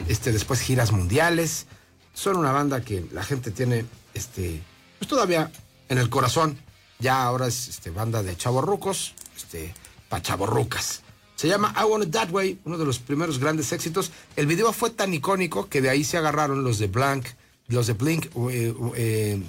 [0.08, 1.66] este, después giras mundiales.
[2.12, 4.62] Son una banda que la gente tiene, este,
[4.98, 5.50] pues todavía
[5.88, 6.58] en el corazón.
[7.00, 9.74] Ya ahora es este, banda de chavorrucos, este,
[10.08, 11.00] pa' chavorrucas.
[11.34, 14.12] Se llama I Want It That Way, uno de los primeros grandes éxitos.
[14.36, 17.26] El video fue tan icónico que de ahí se agarraron los de Blank,
[17.68, 19.42] los de Blink, eh, eh,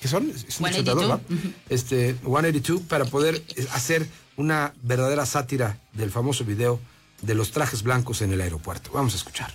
[0.00, 0.30] ¿qué son?
[0.30, 1.20] Es un 182, ochentador, ¿va?
[1.68, 6.80] este, 182 para poder eh, hacer una verdadera sátira del famoso video
[7.22, 8.90] de los trajes blancos en el aeropuerto.
[8.92, 9.52] Vamos a escuchar.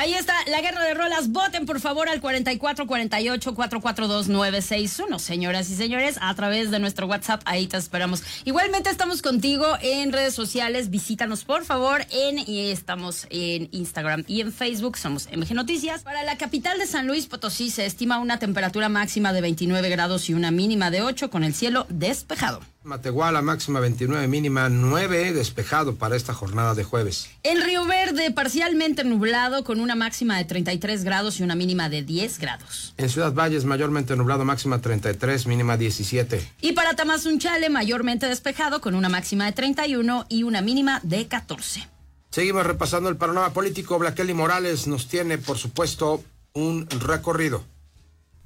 [0.00, 1.28] Ahí está la guerra de rolas.
[1.28, 5.18] Voten por favor al 4448-442-961.
[5.18, 8.22] Señoras y señores, a través de nuestro WhatsApp, ahí te esperamos.
[8.46, 10.88] Igualmente estamos contigo en redes sociales.
[10.88, 14.96] Visítanos por favor en y estamos en Instagram y en Facebook.
[14.96, 16.02] Somos MG Noticias.
[16.02, 20.30] Para la capital de San Luis Potosí se estima una temperatura máxima de 29 grados
[20.30, 22.62] y una mínima de 8 con el cielo despejado.
[22.82, 27.28] Matehuala, máxima 29, mínima 9, despejado para esta jornada de jueves.
[27.42, 32.02] En Río Verde, parcialmente nublado con una máxima de 33 grados y una mínima de
[32.02, 32.94] 10 grados.
[32.96, 36.52] En Ciudad Valles, mayormente nublado, máxima 33, mínima 17.
[36.62, 41.86] Y para Tamazunchale, mayormente despejado con una máxima de 31 y una mínima de 14.
[42.30, 43.98] Seguimos repasando el panorama político.
[43.98, 47.62] Blaqueli Morales nos tiene, por supuesto, un recorrido.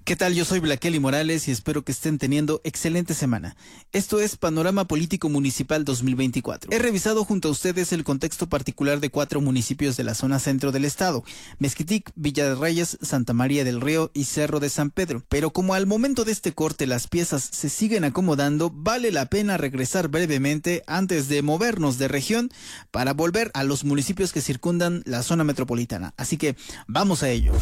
[0.05, 0.35] ¿Qué tal?
[0.35, 3.57] Yo soy Blaqueli Morales y espero que estén teniendo excelente semana.
[3.91, 6.71] Esto es Panorama Político Municipal 2024.
[6.73, 10.73] He revisado junto a ustedes el contexto particular de cuatro municipios de la zona centro
[10.73, 11.25] del estado,
[11.59, 15.23] Mezquitic, Villa de Reyes, Santa María del Río y Cerro de San Pedro.
[15.31, 19.57] Pero como al momento de este corte las piezas se siguen acomodando, vale la pena
[19.57, 22.51] regresar brevemente antes de movernos de región
[22.91, 26.13] para volver a los municipios que circundan la zona metropolitana.
[26.19, 26.57] Así que
[26.89, 27.53] vamos a ello.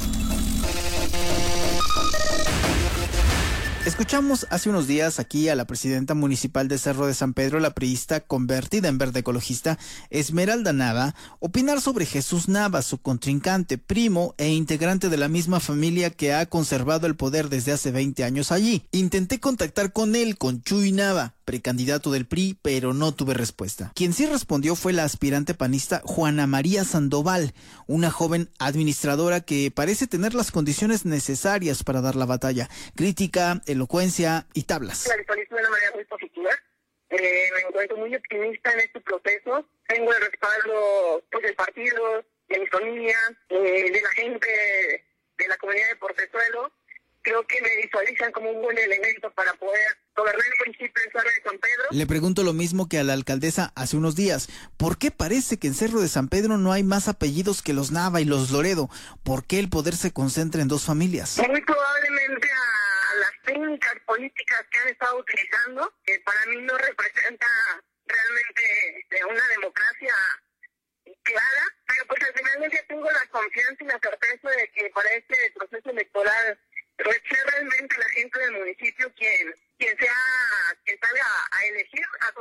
[3.85, 7.75] Escuchamos hace unos días aquí a la presidenta municipal de Cerro de San Pedro, la
[7.75, 9.77] priista convertida en verde ecologista,
[10.09, 16.11] Esmeralda Nava, opinar sobre Jesús Nava, su contrincante, primo e integrante de la misma familia
[16.11, 18.87] que ha conservado el poder desde hace 20 años allí.
[18.93, 23.91] Intenté contactar con él, con Chuy Nava, precandidato del PRI, pero no tuve respuesta.
[23.95, 27.53] Quien sí respondió fue la aspirante panista Juana María Sandoval,
[27.89, 32.71] una joven administradora que parece tener las condiciones necesarias para dar la batalla.
[32.95, 35.07] Crítica, elocuencia y tablas.
[35.09, 36.51] La visualizo de una manera muy positiva.
[37.11, 39.69] Eh, me encuentro muy optimista en este proceso.
[39.87, 43.17] Tengo el respaldo pues, del partido, de mi familia,
[43.51, 44.49] eh, de la gente
[45.37, 46.73] de la comunidad de Portezuelo.
[47.21, 51.31] Creo que me visualizan como un buen elemento para poder gobernar el municipio de Cerro
[51.31, 51.85] de San Pedro.
[51.91, 54.49] Le pregunto lo mismo que a la alcaldesa hace unos días.
[54.77, 57.93] ¿Por qué parece que en Cerro de San Pedro no hay más apellidos que los
[57.93, 58.89] Nava y los Loredo?
[59.23, 61.39] ¿Por qué el poder se concentra en dos familias?
[61.39, 62.12] Muy probablemente
[63.45, 67.47] técnicas políticas que han estado utilizando, que para mí no representa
[68.07, 70.15] realmente este, una democracia
[71.23, 75.11] clara, pero pues al final día tengo la confianza y la certeza de que para
[75.13, 76.59] este proceso electoral
[76.97, 80.15] pues sea realmente la gente del municipio quien, quien sea,
[80.85, 82.33] quien salga a elegir a.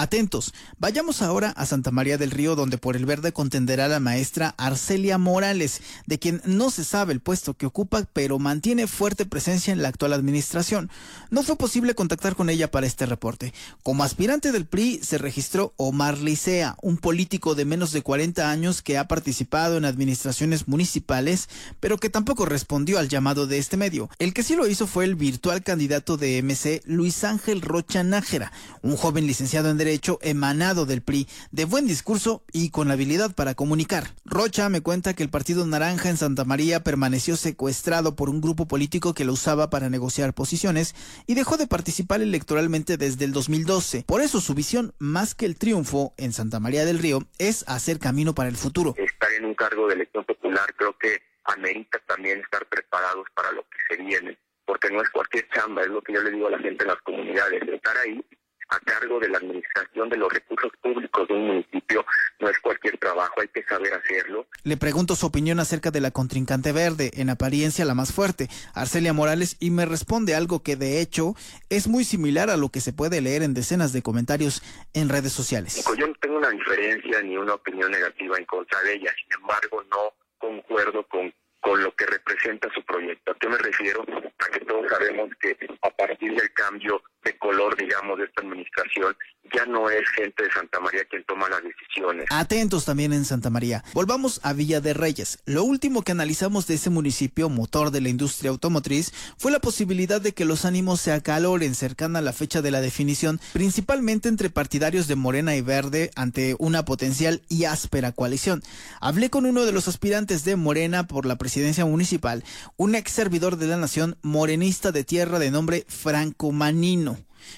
[0.00, 4.54] Atentos, vayamos ahora a Santa María del Río, donde por el verde contenderá la maestra
[4.56, 9.74] Arcelia Morales, de quien no se sabe el puesto que ocupa, pero mantiene fuerte presencia
[9.74, 10.90] en la actual administración.
[11.28, 13.52] No fue posible contactar con ella para este reporte.
[13.82, 18.80] Como aspirante del PRI se registró Omar Licea, un político de menos de 40 años
[18.80, 24.08] que ha participado en administraciones municipales, pero que tampoco respondió al llamado de este medio.
[24.18, 28.52] El que sí lo hizo fue el virtual candidato de MC, Luis Ángel Rocha Nájera,
[28.82, 33.54] un joven licenciado en Derecho emanado del PRI, de buen discurso y con habilidad para
[33.54, 34.14] comunicar.
[34.24, 38.66] Rocha me cuenta que el Partido Naranja en Santa María permaneció secuestrado por un grupo
[38.66, 40.94] político que lo usaba para negociar posiciones
[41.26, 44.04] y dejó de participar electoralmente desde el 2012.
[44.06, 47.98] Por eso su visión, más que el triunfo en Santa María del Río, es hacer
[47.98, 48.94] camino para el futuro.
[48.96, 53.62] Estar en un cargo de elección popular creo que amerita también estar preparados para lo
[53.62, 54.38] que se viene,
[54.70, 56.90] porque no es cualquier chamba, es lo que yo le digo a la gente en
[56.90, 58.24] las comunidades, estar ahí
[58.68, 62.06] a cargo de la administración de los recursos públicos de un municipio
[62.38, 64.46] no es cualquier trabajo, hay que saber hacerlo.
[64.62, 69.12] Le pregunto su opinión acerca de la contrincante verde, en apariencia la más fuerte, Arcelia
[69.12, 71.34] Morales, y me responde algo que de hecho
[71.68, 74.62] es muy similar a lo que se puede leer en decenas de comentarios
[74.94, 75.84] en redes sociales.
[75.98, 79.82] Yo no tengo una diferencia ni una opinión negativa en contra de ella, sin embargo
[79.90, 83.32] no concuerdo con, con lo que representa su proyecto.
[83.32, 84.02] ¿A qué me refiero?
[84.02, 89.14] A que todos sabemos que a partir del cambio de color, digamos, de esta administración,
[89.54, 92.26] ya no es gente de Santa María quien toma las decisiones.
[92.30, 93.82] Atentos también en Santa María.
[93.94, 95.42] Volvamos a Villa de Reyes.
[95.44, 100.20] Lo último que analizamos de ese municipio, motor de la industria automotriz, fue la posibilidad
[100.20, 104.50] de que los ánimos se acaloren cercana a la fecha de la definición, principalmente entre
[104.50, 108.62] partidarios de Morena y Verde ante una potencial y áspera coalición.
[109.00, 112.44] Hablé con uno de los aspirantes de Morena por la presidencia municipal,
[112.76, 117.10] un ex servidor de la nación morenista de tierra de nombre Franco Manino.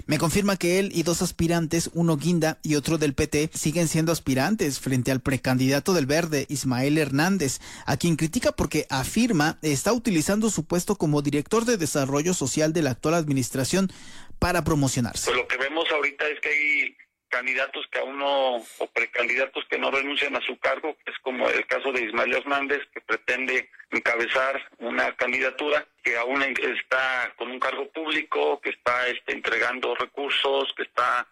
[0.07, 4.13] Me confirma que él y dos aspirantes, uno guinda y otro del PT, siguen siendo
[4.13, 10.51] aspirantes frente al precandidato del Verde, Ismael Hernández, a quien critica porque afirma está utilizando
[10.51, 13.91] su puesto como director de desarrollo social de la actual administración
[14.39, 15.31] para promocionarse.
[15.31, 16.97] Pues lo que vemos ahorita es que hay
[17.29, 21.67] candidatos que aún no, o precandidatos que no renuncian a su cargo, es como el
[21.67, 27.89] caso de Ismael Hernández, que pretende encabezar una candidatura que aún está con un cargo
[27.91, 31.27] público, que está este, entregando recursos, que está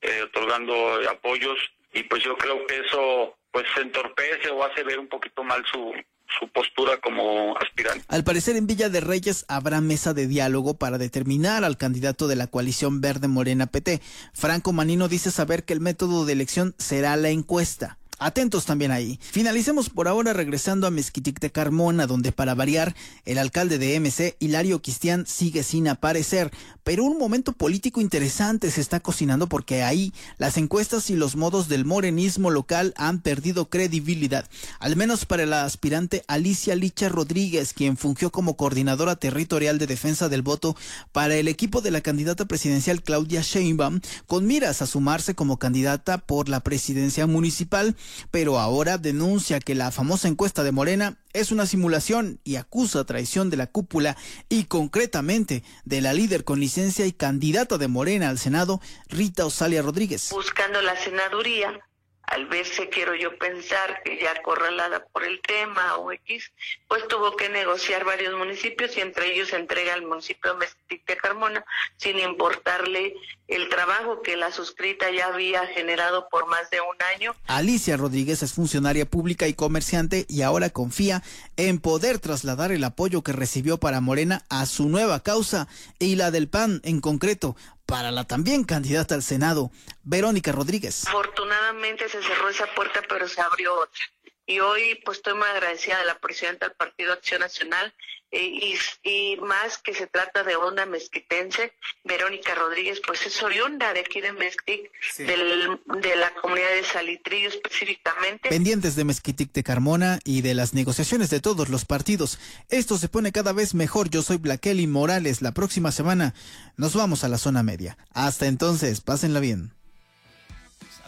[0.00, 1.58] eh, otorgando apoyos,
[1.92, 5.92] y pues yo creo que eso pues entorpece o hace ver un poquito mal su,
[6.38, 8.04] su postura como aspirante.
[8.08, 12.36] Al parecer en Villa de Reyes habrá mesa de diálogo para determinar al candidato de
[12.36, 14.00] la coalición Verde Morena PT.
[14.32, 17.98] Franco Manino dice saber que el método de elección será la encuesta.
[18.18, 19.18] Atentos también ahí.
[19.20, 22.94] Finalicemos por ahora regresando a Mezquitic de Carmona, donde para variar,
[23.24, 26.50] el alcalde de MC, Hilario Cristian, sigue sin aparecer.
[26.84, 31.68] Pero un momento político interesante se está cocinando porque ahí las encuestas y los modos
[31.68, 34.46] del morenismo local han perdido credibilidad.
[34.78, 40.28] Al menos para la aspirante Alicia Licha Rodríguez, quien fungió como coordinadora territorial de defensa
[40.28, 40.76] del voto
[41.12, 46.18] para el equipo de la candidata presidencial Claudia Sheinbaum, con miras a sumarse como candidata
[46.18, 47.96] por la presidencia municipal
[48.30, 53.50] pero ahora denuncia que la famosa encuesta de Morena es una simulación y acusa traición
[53.50, 54.16] de la cúpula
[54.48, 59.82] y concretamente de la líder con licencia y candidata de Morena al Senado, Rita Osalia
[59.82, 60.30] Rodríguez.
[60.30, 61.80] Buscando la senaduría,
[62.26, 66.52] al verse, quiero yo pensar, que ya acorralada por el tema o X,
[66.88, 70.56] pues tuvo que negociar varios municipios y entre ellos entrega al municipio
[70.88, 71.64] de Carmona,
[71.96, 73.14] sin importarle
[73.46, 77.34] el trabajo que la suscrita ya había generado por más de un año.
[77.46, 81.22] Alicia Rodríguez es funcionaria pública y comerciante y ahora confía
[81.56, 85.68] en poder trasladar el apoyo que recibió para Morena a su nueva causa
[85.98, 87.56] y la del PAN en concreto
[87.86, 89.70] para la también candidata al Senado,
[90.02, 91.06] Verónica Rodríguez.
[91.06, 94.04] Afortunadamente se cerró esa puerta, pero se abrió otra.
[94.46, 97.94] Y hoy pues estoy muy agradecida de la presidenta del Partido Acción Nacional
[98.36, 101.72] eh, y, más que se trata de onda mezquitense,
[102.02, 108.48] Verónica Rodríguez, pues es oriunda de aquí de Mezquitic, de la comunidad de Salitrillo específicamente.
[108.48, 112.40] Pendientes de Mezquitic de Carmona y de las negociaciones de todos los partidos.
[112.70, 114.10] Esto se pone cada vez mejor.
[114.10, 115.40] Yo soy Blaqueli Morales.
[115.40, 116.34] La próxima semana
[116.76, 117.96] nos vamos a la zona media.
[118.14, 119.72] Hasta entonces, pásenla bien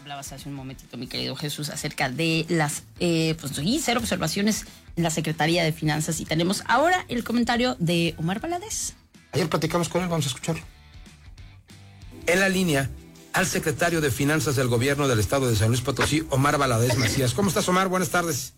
[0.07, 4.63] hablabas hace un momentito, mi querido Jesús, acerca de las, eh, pues, y cero observaciones
[4.95, 6.21] en la Secretaría de Finanzas.
[6.21, 8.93] Y tenemos ahora el comentario de Omar Valadez.
[9.33, 10.63] Ayer platicamos con él, vamos a escucharlo.
[12.25, 12.89] En la línea,
[13.33, 17.33] al secretario de Finanzas del Gobierno del Estado de San Luis Potosí, Omar Valadez Macías.
[17.33, 17.89] ¿Cómo estás, Omar?
[17.89, 18.53] Buenas tardes.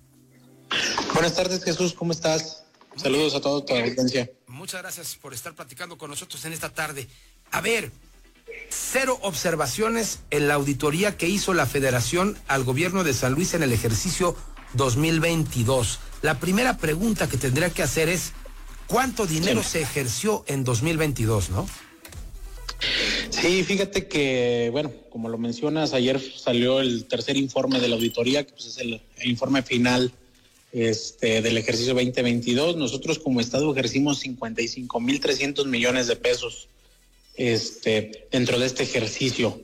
[1.15, 1.93] Buenas tardes, Jesús.
[1.93, 2.63] ¿Cómo estás?
[2.95, 4.29] Saludos a toda tu audiencia.
[4.45, 7.07] Muchas gracias por estar platicando con nosotros en esta tarde.
[7.49, 7.91] A ver,
[8.69, 13.63] cero observaciones en la auditoría que hizo la Federación al gobierno de San Luis en
[13.63, 14.35] el ejercicio
[14.73, 15.99] 2022.
[16.21, 18.33] La primera pregunta que tendría que hacer es,
[18.87, 21.67] ¿cuánto dinero se ejerció en 2022, no?
[23.29, 28.45] Sí, fíjate que, bueno, como lo mencionas, ayer salió el tercer informe de la auditoría,
[28.45, 30.11] que pues, es el, informe final
[30.71, 32.77] este, del ejercicio 2022.
[32.77, 36.69] Nosotros como Estado ejercimos 55.300 millones de pesos
[37.39, 39.59] este, dentro de este ejercicio.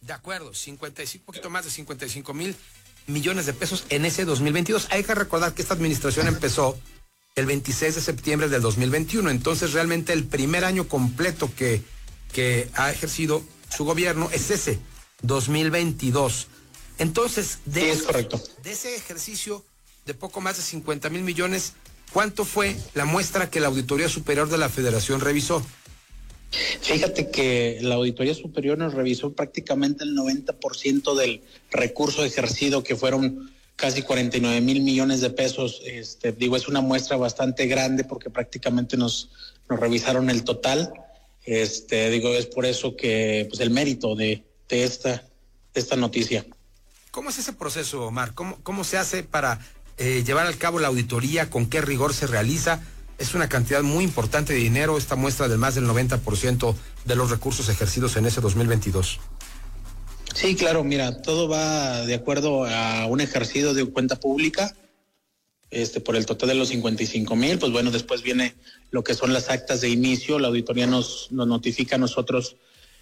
[0.00, 2.56] De acuerdo, 55, un poquito más de 55 mil
[3.06, 4.88] millones de pesos en ese 2022.
[4.90, 6.78] Hay que recordar que esta administración empezó
[7.36, 11.80] el 26 de septiembre del 2021, entonces realmente el primer año completo que,
[12.32, 13.42] que ha ejercido
[13.74, 14.80] su gobierno es ese,
[15.22, 16.48] 2022.
[16.98, 18.42] Entonces, de, es correcto.
[18.64, 19.64] de ese ejercicio
[20.06, 21.74] de poco más de 50 mil millones,
[22.12, 25.64] ¿cuánto fue la muestra que la Auditoría Superior de la Federación revisó?
[26.50, 33.50] Fíjate que la Auditoría Superior nos revisó prácticamente el 90% del recurso ejercido, que fueron
[33.76, 35.80] casi 49 mil millones de pesos.
[35.84, 39.30] Este, digo, es una muestra bastante grande porque prácticamente nos,
[39.68, 40.92] revisaron el total.
[41.44, 45.24] Este, digo, es por eso que pues el mérito de, esta,
[45.74, 46.44] esta noticia.
[47.10, 48.34] ¿Cómo es ese proceso, Omar?
[48.34, 49.60] ¿Cómo, cómo se hace para
[49.98, 51.50] eh, llevar al cabo la auditoría?
[51.50, 52.82] ¿Con qué rigor se realiza?
[53.20, 57.30] Es una cantidad muy importante de dinero, esta muestra del más del 90% de los
[57.30, 59.20] recursos ejercidos en ese 2022.
[60.34, 64.74] Sí, claro, mira, todo va de acuerdo a un ejercido de cuenta pública,
[65.70, 68.54] este, por el total de los 55 mil, pues bueno, después viene
[68.90, 72.56] lo que son las actas de inicio, la auditoría nos, nos notifica a nosotros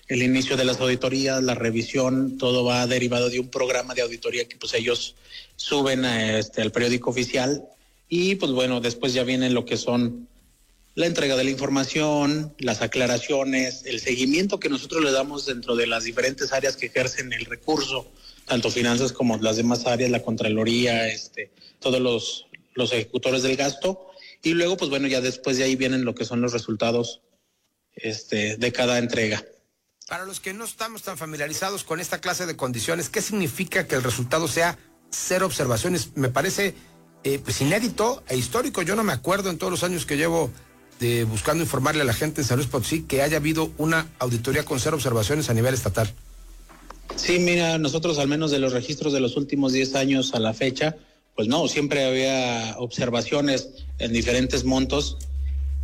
[0.08, 4.48] el inicio de las auditorías, la revisión, todo va derivado de un programa de auditoría
[4.48, 5.14] que pues ellos
[5.54, 7.62] suben este, al periódico oficial
[8.09, 10.28] y pues bueno, después ya viene lo que son
[10.98, 15.86] la entrega de la información, las aclaraciones, el seguimiento que nosotros le damos dentro de
[15.86, 18.11] las diferentes áreas que ejercen el recurso,
[18.46, 24.09] tanto finanzas como las demás áreas, la Contraloría, este, todos los, los ejecutores del gasto.
[24.42, 27.20] Y luego, pues bueno, ya después de ahí vienen lo que son los resultados
[27.94, 29.44] este, de cada entrega.
[30.09, 33.94] Para los que no estamos tan familiarizados con esta clase de condiciones, ¿qué significa que
[33.94, 34.78] el resultado sea
[35.11, 36.16] cero observaciones?
[36.16, 36.74] Me parece
[37.24, 38.82] eh, pues inédito e histórico.
[38.82, 40.50] Yo no me acuerdo en todos los años que llevo
[41.00, 44.64] de buscando informarle a la gente en San Luis Potosí que haya habido una auditoría
[44.64, 46.12] con cero observaciones a nivel estatal.
[47.16, 50.54] Sí, mira, nosotros al menos de los registros de los últimos 10 años a la
[50.54, 50.96] fecha,
[51.34, 55.16] pues no, siempre había observaciones en diferentes montos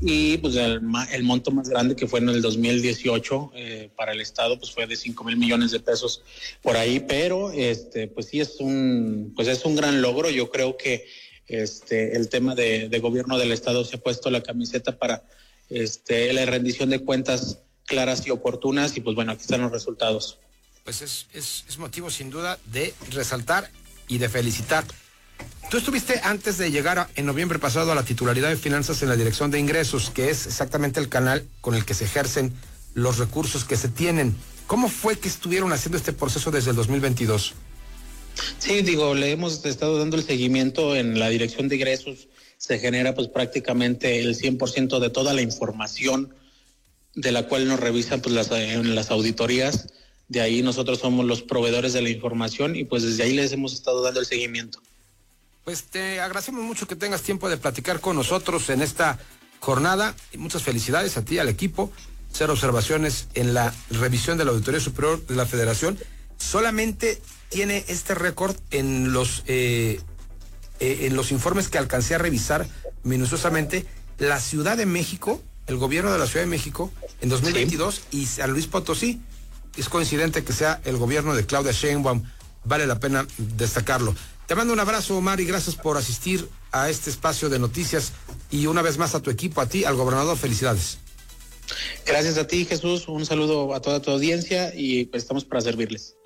[0.00, 0.80] y pues el,
[1.12, 4.86] el, monto más grande que fue en el 2018 eh, para el Estado pues fue
[4.86, 6.22] de 5 mil millones de pesos
[6.60, 10.28] por ahí, pero este pues sí es un pues es un gran logro.
[10.30, 11.06] Yo creo que
[11.46, 15.24] este el tema de, gobierno del Estado se ha puesto la camiseta para
[15.68, 20.38] este la rendición de cuentas claras y oportunas y pues bueno aquí están los resultados.
[20.84, 23.70] Pues es, es, es motivo sin duda de resaltar
[24.08, 24.84] y de felicitar
[25.70, 29.16] Tú estuviste antes de llegar en noviembre pasado a la titularidad de finanzas en la
[29.16, 32.52] Dirección de Ingresos, que es exactamente el canal con el que se ejercen
[32.92, 34.36] los recursos que se tienen.
[34.66, 37.54] ¿Cómo fue que estuvieron haciendo este proceso desde el 2022?
[38.58, 42.28] Sí, digo, le hemos estado dando el seguimiento en la Dirección de Ingresos.
[42.56, 46.34] Se genera pues prácticamente el 100% de toda la información
[47.14, 49.88] de la cual nos revisan pues las, en las auditorías.
[50.28, 53.74] De ahí nosotros somos los proveedores de la información y pues desde ahí les hemos
[53.74, 54.80] estado dando el seguimiento.
[55.64, 59.18] Pues te agradecemos mucho que tengas tiempo de platicar con nosotros en esta
[59.60, 61.90] jornada y muchas felicidades a ti, al equipo.
[62.32, 65.98] Cero observaciones en la revisión de la Auditoría Superior de la Federación.
[66.36, 67.20] Solamente
[67.50, 70.00] tiene este récord en los eh,
[70.80, 72.66] eh, en los informes que alcancé a revisar
[73.04, 73.86] minuciosamente
[74.18, 78.50] la Ciudad de México, el gobierno de la Ciudad de México en 2022 y San
[78.50, 79.20] Luis Potosí.
[79.76, 82.22] Es coincidente que sea el gobierno de Claudia Sheinbaum.
[82.64, 84.14] Vale la pena destacarlo.
[84.46, 88.12] Te mando un abrazo, Omar, y gracias por asistir a este espacio de noticias
[88.50, 90.98] y una vez más a tu equipo, a ti, al gobernador, felicidades.
[92.04, 93.08] Gracias a ti, Jesús.
[93.08, 96.16] Un saludo a toda tu audiencia y pues, estamos para servirles.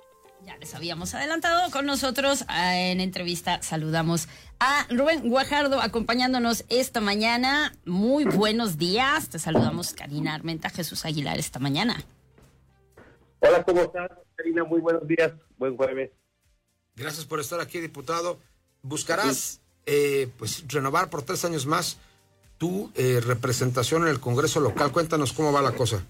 [0.49, 3.61] Ya les habíamos adelantado con nosotros ah, en entrevista.
[3.61, 4.27] Saludamos
[4.59, 7.71] a Rubén Guajardo acompañándonos esta mañana.
[7.85, 9.29] Muy buenos días.
[9.29, 12.03] Te saludamos Karina Armenta, Jesús Aguilar esta mañana.
[13.41, 14.63] Hola, ¿cómo estás, Karina?
[14.63, 15.33] Muy buenos días.
[15.59, 16.09] Buen jueves.
[16.95, 18.39] Gracias por estar aquí, diputado.
[18.81, 21.99] ¿Buscarás eh, pues renovar por tres años más
[22.57, 24.91] tu eh, representación en el Congreso local?
[24.91, 26.03] Cuéntanos cómo va la cosa.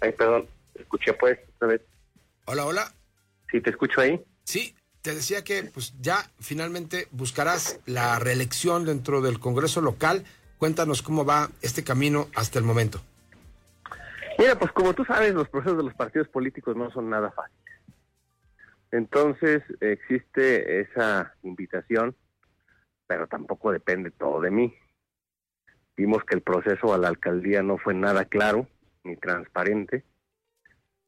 [0.00, 1.82] Ay, perdón, escuché pues otra vez.
[2.50, 2.94] Hola, hola.
[3.50, 4.24] Sí, te escucho ahí.
[4.44, 10.24] Sí, te decía que pues ya finalmente buscarás la reelección dentro del Congreso local.
[10.56, 13.02] Cuéntanos cómo va este camino hasta el momento.
[14.38, 17.82] Mira, pues como tú sabes, los procesos de los partidos políticos no son nada fáciles.
[18.92, 22.16] Entonces existe esa invitación,
[23.06, 24.74] pero tampoco depende todo de mí.
[25.98, 28.66] Vimos que el proceso a la alcaldía no fue nada claro
[29.04, 30.02] ni transparente.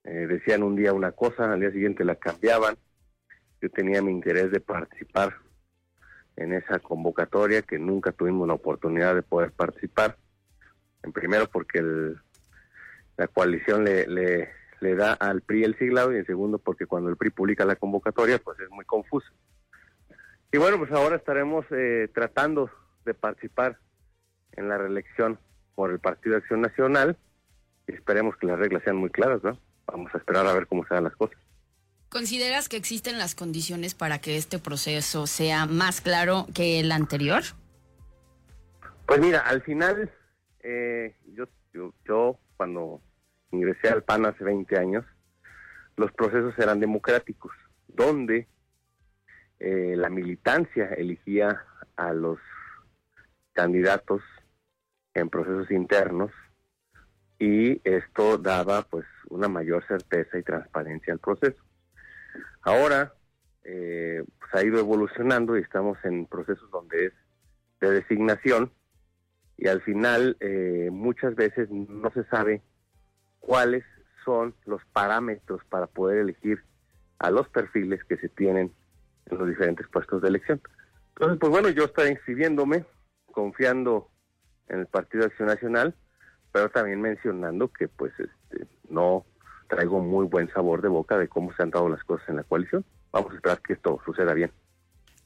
[0.05, 2.77] Eh, decían un día una cosa, al día siguiente la cambiaban.
[3.61, 5.37] Yo tenía mi interés de participar
[6.37, 10.17] en esa convocatoria que nunca tuvimos la oportunidad de poder participar.
[11.03, 11.83] En primero porque
[13.17, 14.49] la coalición le,
[14.81, 18.39] da al PRI el siglado y en segundo porque cuando el PRI publica la convocatoria
[18.39, 19.29] pues es muy confuso.
[20.53, 22.71] Y bueno, pues ahora estaremos eh, tratando
[23.05, 23.79] de participar
[24.53, 25.39] en la reelección
[25.75, 27.17] por el Partido Acción Nacional
[27.87, 29.59] y esperemos que las reglas sean muy claras, ¿no?
[29.91, 31.39] Vamos a esperar a ver cómo se dan las cosas.
[32.09, 37.43] ¿Consideras que existen las condiciones para que este proceso sea más claro que el anterior?
[39.07, 40.11] Pues mira, al final,
[40.61, 43.01] eh, yo, yo, yo cuando
[43.53, 45.05] ingresé al PAN hace 20 años,
[45.97, 47.53] los procesos eran democráticos,
[47.89, 48.49] donde
[49.61, 51.65] eh, la militancia elegía
[51.97, 52.39] a los
[53.53, 54.23] candidatos
[55.15, 56.31] en procesos internos
[57.39, 61.63] y esto daba pues una mayor certeza y transparencia al proceso.
[62.63, 63.15] Ahora
[63.65, 67.13] eh, pues, ha ido evolucionando y estamos en procesos donde es
[67.81, 68.73] de designación
[69.57, 72.63] y al final eh, muchas veces no se sabe
[73.39, 73.85] cuáles
[74.25, 76.63] son los parámetros para poder elegir
[77.19, 78.73] a los perfiles que se tienen
[79.27, 80.61] en los diferentes puestos de elección.
[81.11, 82.85] Entonces, pues bueno, yo estoy inscribiéndome,
[83.33, 84.11] confiando
[84.69, 85.95] en el Partido Acción Nacional,
[86.53, 88.13] pero también mencionando que pues
[88.51, 89.25] este, no
[89.69, 92.43] traigo muy buen sabor de boca de cómo se han dado las cosas en la
[92.43, 92.85] coalición.
[93.13, 94.51] Vamos a esperar que esto suceda bien.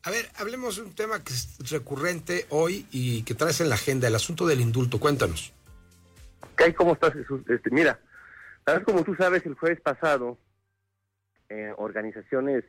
[0.05, 3.77] A ver, hablemos de un tema que es recurrente hoy y que traes en la
[3.77, 5.01] agenda, el asunto del indulto.
[5.01, 5.53] Cuéntanos.
[6.57, 7.41] ¿Qué ¿Cómo estás, Jesús?
[7.49, 7.99] Este, mira,
[8.85, 10.39] como tú sabes, el jueves pasado,
[11.49, 12.65] eh, organizaciones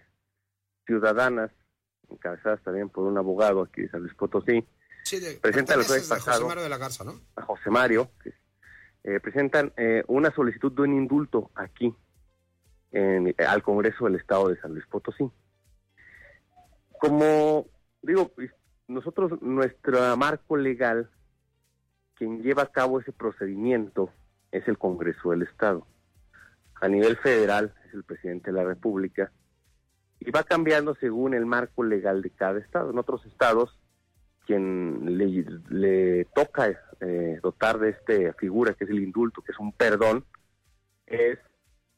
[0.85, 1.51] ciudadanas,
[2.09, 4.65] encabezadas también por un abogado aquí de San Luis Potosí,
[5.41, 7.19] presentan el jueves pasado, José Mario de la Garza, ¿no?
[7.35, 8.09] A José Mario,
[9.05, 11.93] eh, presentan eh, una solicitud de un indulto aquí,
[12.91, 15.29] en, al Congreso del Estado de San Luis Potosí.
[16.99, 17.67] Como
[18.01, 18.49] digo, pues,
[18.87, 21.11] nosotros, nuestro marco legal
[22.15, 24.09] quien lleva a cabo ese procedimiento
[24.51, 25.85] es el Congreso del Estado.
[26.81, 29.31] A nivel federal es el presidente de la República
[30.19, 32.89] y va cambiando según el marco legal de cada estado.
[32.89, 33.77] En otros estados
[34.45, 36.69] quien le, le toca
[37.01, 40.25] eh, dotar de esta figura que es el indulto, que es un perdón,
[41.05, 41.39] es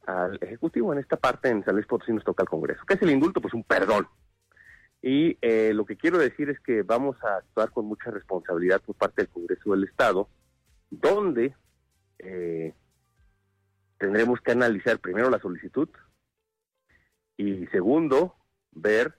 [0.05, 0.93] al Ejecutivo.
[0.93, 2.81] En esta parte, en San Luis Potosí, nos toca al Congreso.
[2.87, 3.41] ¿Qué es el indulto?
[3.41, 4.07] Pues un perdón.
[5.01, 8.95] Y eh, lo que quiero decir es que vamos a actuar con mucha responsabilidad por
[8.95, 10.27] parte del Congreso del Estado,
[10.89, 11.53] donde
[12.19, 12.73] eh,
[13.97, 15.89] tendremos que analizar primero la solicitud
[17.37, 18.35] y segundo,
[18.71, 19.15] ver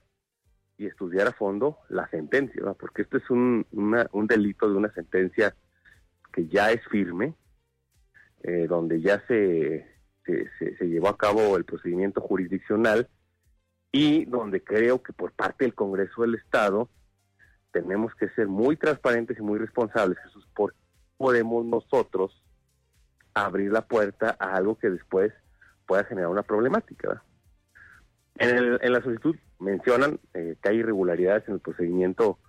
[0.79, 5.53] y estudiar a fondo la sentencia, porque esto es un, un delito de una sentencia
[6.31, 7.35] que ya es firme,
[8.43, 9.85] eh, donde ya se,
[10.25, 13.09] se, llevó a cabo el procedimiento jurisdiccional
[13.91, 16.89] y donde creo que por parte del Congreso del Estado
[17.71, 20.73] tenemos que ser muy transparentes y muy responsables, Jesús, por
[21.17, 22.41] podemos nosotros
[23.33, 25.33] abrir la puerta a algo que después
[25.85, 27.21] pueda generar una problemática.
[28.39, 32.39] En, el- en la solicitud mencionan eh, que hay irregularidades en el procedimiento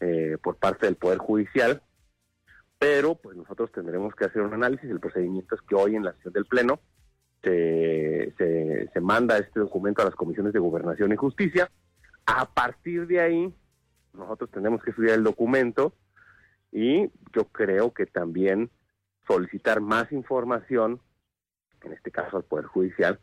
[0.00, 1.82] eh, por parte del Poder Judicial,
[2.78, 4.88] pero pues nosotros tendremos que hacer un análisis.
[4.90, 6.80] El procedimiento es que hoy en la sesión del Pleno
[7.42, 11.70] se, se, se manda este documento a las comisiones de Gobernación y Justicia.
[12.26, 13.54] A partir de ahí,
[14.12, 15.94] nosotros tenemos que estudiar el documento
[16.70, 18.70] y yo creo que también
[19.26, 21.00] solicitar más información,
[21.82, 23.18] en este caso al Poder Judicial,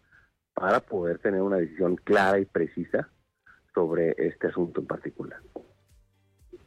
[0.59, 3.09] para poder tener una decisión clara y precisa
[3.73, 5.39] sobre este asunto en particular.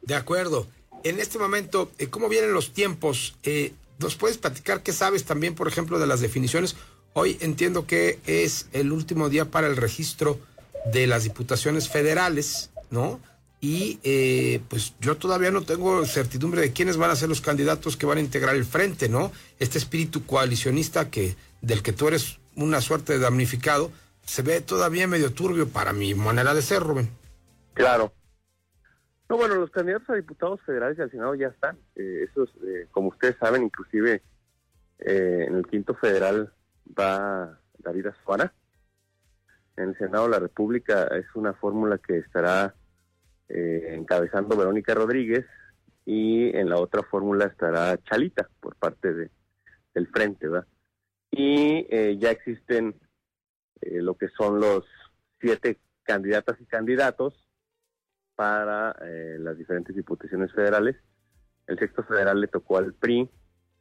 [0.01, 0.65] De acuerdo.
[1.03, 3.37] En este momento, eh, ¿cómo vienen los tiempos?
[3.43, 6.75] Eh, ¿Nos puedes platicar qué sabes también, por ejemplo, de las definiciones?
[7.13, 10.39] Hoy entiendo que es el último día para el registro
[10.91, 13.19] de las diputaciones federales, ¿no?
[13.61, 17.95] Y eh, pues yo todavía no tengo certidumbre de quiénes van a ser los candidatos
[17.95, 19.31] que van a integrar el frente, ¿no?
[19.59, 23.91] Este espíritu coalicionista que del que tú eres una suerte de damnificado
[24.25, 27.09] se ve todavía medio turbio para mi manera de ser, Rubén.
[27.73, 28.13] Claro.
[29.29, 31.77] No, bueno, los candidatos a diputados federales y al Senado ya están.
[31.95, 34.21] Eh, esos, eh, como ustedes saben, inclusive
[34.99, 36.53] eh, en el quinto federal
[36.97, 38.53] va David Azuara.
[39.75, 42.75] En el Senado de la República es una fórmula que estará
[43.49, 45.45] eh, encabezando Verónica Rodríguez
[46.05, 49.31] y en la otra fórmula estará Chalita por parte de,
[49.93, 50.67] del Frente, ¿verdad?
[51.35, 52.95] Y eh, ya existen
[53.81, 54.85] eh, lo que son los
[55.41, 57.33] siete candidatas y candidatos
[58.35, 60.95] para eh, las diferentes diputaciones federales.
[61.65, 63.27] El sexto federal le tocó al PRI,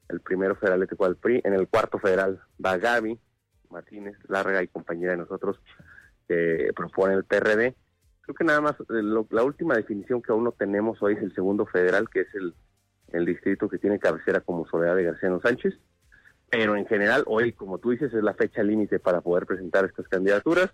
[0.08, 3.20] el primero federal le tocó al PRI, en el cuarto federal va Gaby
[3.68, 5.58] Martínez, larga y compañera de nosotros,
[6.28, 7.74] que propone el PRD.
[8.22, 11.22] Creo que nada más, eh, lo- la última definición que aún no tenemos hoy es
[11.22, 12.54] el segundo federal, que es el,
[13.08, 15.74] el distrito que tiene cabecera como Soledad de García Sánchez.
[16.52, 20.06] Pero en general, hoy, como tú dices, es la fecha límite para poder presentar estas
[20.06, 20.70] candidaturas.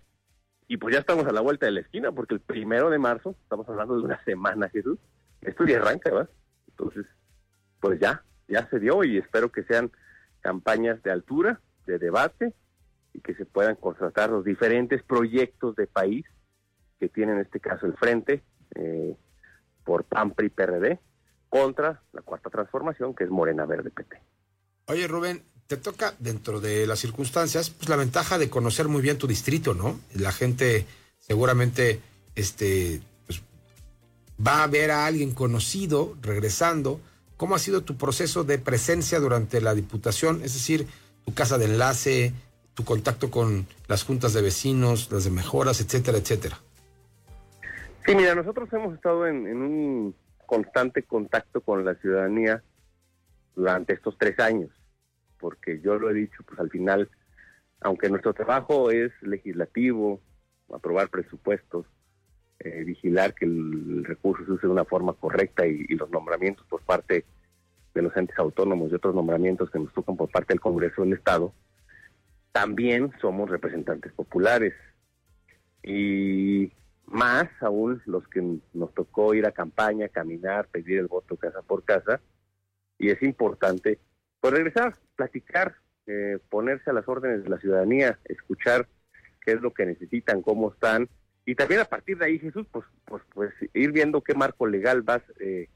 [0.66, 3.36] Y pues ya estamos a la vuelta de la esquina, porque el primero de marzo,
[3.44, 4.98] estamos hablando de una semana, Jesús,
[5.40, 6.30] esto ya arranca, ¿verdad?
[6.70, 7.06] Entonces,
[7.78, 9.92] pues ya, ya se dio y espero que sean
[10.40, 12.54] campañas de altura, de debate,
[13.14, 16.26] y que se puedan contratar los diferentes proyectos de país
[16.98, 18.42] que tiene en este caso el Frente,
[18.74, 19.16] eh,
[19.84, 20.98] por PAN, PRI, PRD,
[21.48, 24.20] contra la Cuarta Transformación, que es Morena Verde PT.
[24.86, 29.18] Oye, Rubén, te toca, dentro de las circunstancias, pues la ventaja de conocer muy bien
[29.18, 30.00] tu distrito, ¿no?
[30.14, 30.86] La gente
[31.20, 32.00] seguramente
[32.34, 33.42] este, pues,
[34.44, 37.00] va a ver a alguien conocido regresando.
[37.36, 40.36] ¿Cómo ha sido tu proceso de presencia durante la diputación?
[40.42, 40.86] Es decir,
[41.26, 42.32] tu casa de enlace,
[42.72, 46.58] tu contacto con las juntas de vecinos, las de mejoras, etcétera, etcétera.
[48.06, 50.14] Sí, mira, nosotros hemos estado en, en un
[50.46, 52.62] constante contacto con la ciudadanía
[53.54, 54.70] durante estos tres años,
[55.38, 57.08] porque yo lo he dicho, pues al final,
[57.80, 60.20] aunque nuestro trabajo es legislativo,
[60.72, 61.86] aprobar presupuestos,
[62.60, 66.66] eh, vigilar que el recurso se use de una forma correcta y, y los nombramientos
[66.66, 67.24] por parte
[67.94, 71.14] de los entes autónomos y otros nombramientos que nos tocan por parte del Congreso del
[71.14, 71.52] Estado,
[72.52, 74.74] también somos representantes populares.
[75.82, 76.72] Y
[77.06, 81.84] más aún los que nos tocó ir a campaña, caminar, pedir el voto casa por
[81.84, 82.20] casa.
[82.98, 84.00] Y es importante,
[84.40, 85.74] pues regresar, platicar,
[86.06, 88.88] eh, ponerse a las órdenes de la ciudadanía, escuchar
[89.44, 91.08] qué es lo que necesitan, cómo están.
[91.44, 95.02] Y también a partir de ahí, Jesús, pues, pues, pues ir viendo qué marco legal
[95.02, 95.68] vas, eh,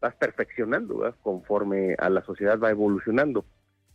[0.00, 3.44] vas perfeccionando conforme a la sociedad va evolucionando.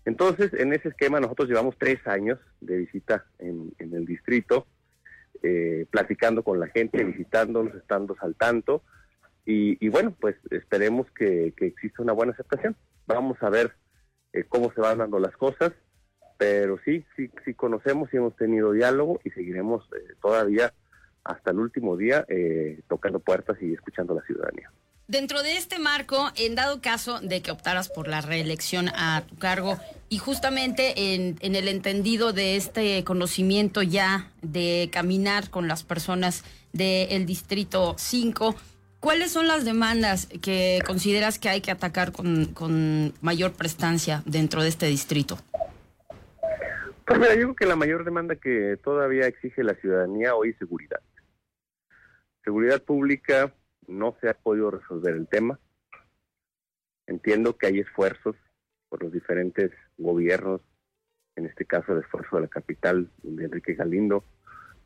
[0.06, 4.68] Entonces, en ese esquema nosotros llevamos tres años de visita en, en el distrito,
[5.42, 8.84] eh, platicando con la gente, visitándonos, estando al tanto.
[9.46, 12.76] Y, y bueno, pues esperemos que, que exista una buena aceptación.
[13.08, 13.74] Vamos a ver
[14.34, 15.72] eh, cómo se van dando las cosas,
[16.38, 20.74] pero sí, sí, sí conocemos y hemos tenido diálogo y seguiremos eh, todavía
[21.24, 24.72] hasta el último día eh, tocando puertas y escuchando a la ciudadanía.
[25.08, 29.36] Dentro de este marco, en dado caso de que optaras por la reelección a tu
[29.38, 29.78] cargo
[30.08, 37.26] y justamente en, el entendido de este conocimiento ya de caminar con las personas del
[37.26, 38.56] Distrito 5,
[39.04, 44.64] ¿cuáles son las demandas que consideras que hay que atacar con, con mayor prestancia dentro
[44.64, 45.38] de este distrito?
[47.06, 50.58] Pues mira, yo creo que la mayor demanda que todavía exige la ciudadanía hoy es
[50.58, 51.02] seguridad.
[52.46, 53.54] Seguridad pública,
[53.88, 55.60] no se ha podido resolver el tema.
[57.06, 58.38] Entiendo que hay esfuerzos
[58.88, 60.62] por los diferentes gobiernos,
[61.36, 64.24] en este caso el esfuerzo de la capital de Enrique Galindo,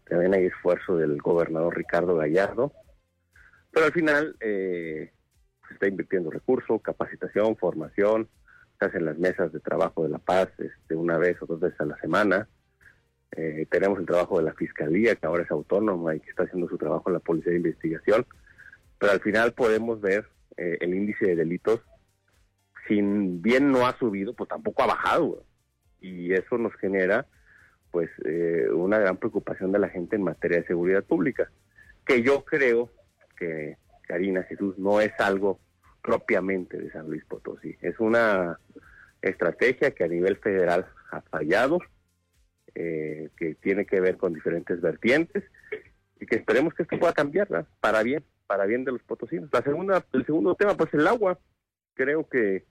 [0.05, 2.74] también hay esfuerzo del gobernador Ricardo Gallardo,
[3.72, 5.11] pero al final eh,
[5.68, 8.28] se está invirtiendo recursos, capacitación, formación,
[8.80, 11.80] se hacen las mesas de trabajo de la paz este, una vez o dos veces
[11.82, 12.47] a la semana.
[13.32, 16.70] Eh, tenemos el trabajo de la fiscalía, que ahora es autónoma y que está haciendo
[16.70, 18.26] su trabajo en la policía de investigación
[18.97, 21.82] pero al final podemos ver eh, el índice de delitos,
[22.88, 25.43] sin bien no ha subido, pues tampoco ha bajado.
[26.01, 27.26] Y eso nos genera
[27.91, 31.49] pues eh, una gran preocupación de la gente en materia de seguridad pública,
[32.05, 32.89] que yo creo
[33.38, 33.77] que
[34.07, 35.59] Karina Jesús no es algo
[36.01, 38.59] propiamente de San Luis Potosí, es una
[39.21, 41.79] estrategia que a nivel federal ha fallado,
[42.75, 45.43] eh, que tiene que ver con diferentes vertientes
[46.19, 49.49] y que esperemos que esto pueda cambiar para bien para bien de los potosinos.
[49.51, 51.38] La segunda, el segundo tema, pues el agua.
[51.93, 52.65] Creo que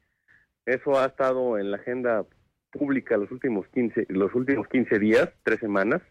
[0.65, 2.25] eso ha estado en la agenda
[2.71, 6.03] pública los últimos 15, los últimos 15 días, tres semanas.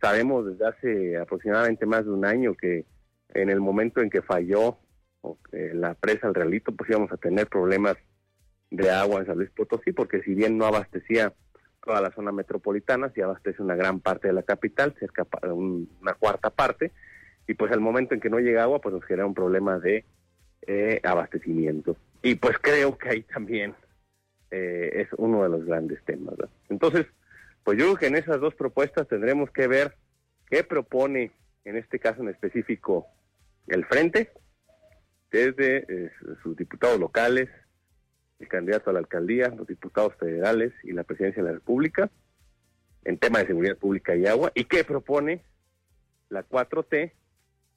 [0.00, 2.84] Sabemos desde hace aproximadamente más de un año que
[3.34, 4.78] en el momento en que falló
[5.52, 7.96] la presa El Realito, pues íbamos a tener problemas
[8.70, 11.32] de agua en San Luis Potosí, porque si bien no abastecía
[11.84, 16.14] toda la zona metropolitana, sí abastece una gran parte de la capital, cerca de una
[16.14, 16.92] cuarta parte,
[17.46, 20.04] y pues al momento en que no llega agua, pues nos genera un problema de
[20.66, 21.96] eh, abastecimiento.
[22.22, 23.74] Y pues creo que ahí también
[24.50, 26.34] eh, es uno de los grandes temas.
[26.68, 27.06] Entonces,
[27.62, 29.94] pues yo creo que en esas dos propuestas tendremos que ver
[30.50, 31.30] qué propone,
[31.66, 33.08] en este caso en específico,
[33.66, 34.30] el Frente,
[35.32, 36.10] desde eh,
[36.42, 37.50] sus diputados locales,
[38.38, 42.08] el candidato a la alcaldía, los diputados federales y la presidencia de la República,
[43.04, 45.42] en tema de seguridad pública y agua, y qué propone
[46.28, 47.12] la 4T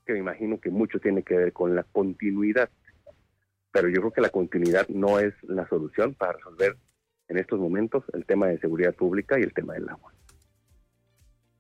[0.06, 2.70] que me imagino que mucho tiene que ver con la continuidad.
[3.72, 6.78] Pero yo creo que la continuidad no es la solución para resolver
[7.28, 10.14] en estos momentos el tema de seguridad pública y el tema del agua.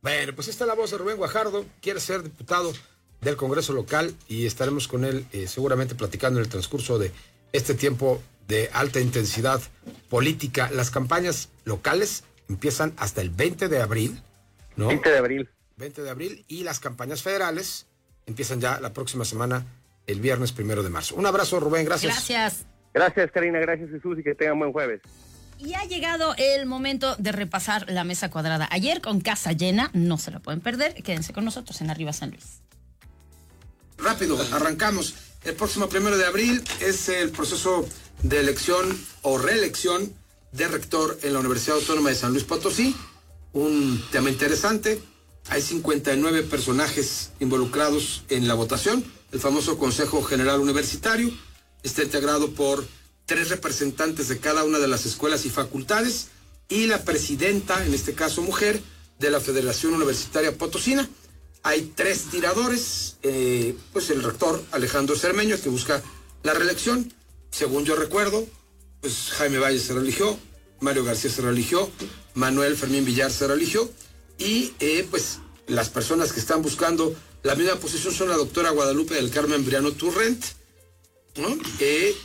[0.01, 2.71] Bueno, pues esta es la voz de Rubén Guajardo, quiere ser diputado
[3.21, 7.11] del Congreso local y estaremos con él eh, seguramente platicando en el transcurso de
[7.51, 9.61] este tiempo de alta intensidad
[10.09, 10.69] política.
[10.71, 14.21] Las campañas locales empiezan hasta el 20 de abril,
[14.77, 14.87] ¿no?
[14.87, 15.49] 20 de abril.
[15.77, 17.87] 20 de abril y las campañas federales
[18.25, 19.65] empiezan ya la próxima semana,
[20.07, 21.15] el viernes primero de marzo.
[21.15, 22.13] Un abrazo, Rubén, gracias.
[22.13, 22.65] Gracias.
[22.93, 25.01] Gracias, Karina, gracias, Jesús, y que tengan buen jueves.
[25.59, 28.69] Y ha llegado el momento de repasar la mesa cuadrada.
[28.71, 30.93] Ayer con casa llena, no se la pueden perder.
[31.03, 32.61] Quédense con nosotros en Arriba San Luis.
[33.97, 35.15] Rápido, arrancamos.
[35.43, 37.85] El próximo primero de abril es el proceso
[38.23, 40.13] de elección o reelección
[40.53, 42.95] de rector en la Universidad Autónoma de San Luis Potosí.
[43.51, 45.01] Un tema interesante,
[45.49, 49.03] hay 59 personajes involucrados en la votación.
[49.31, 51.31] El famoso Consejo General Universitario
[51.83, 52.85] está integrado por
[53.29, 56.29] tres representantes de cada una de las escuelas y facultades
[56.67, 58.81] y la presidenta, en este caso mujer,
[59.19, 61.07] de la Federación Universitaria Potosina.
[61.61, 66.01] Hay tres tiradores, eh, pues el rector Alejandro Cermeño, que busca
[66.41, 67.13] la reelección.
[67.51, 68.47] Según yo recuerdo,
[68.99, 70.35] pues Jaime Valle se religió,
[70.79, 71.87] Mario García se religió,
[72.33, 73.91] Manuel Fermín Villar se religió
[74.39, 79.13] y eh, pues las personas que están buscando la misma posición son la doctora Guadalupe
[79.13, 80.43] del Carmen Briano Turrent
[81.79, 82.15] eh,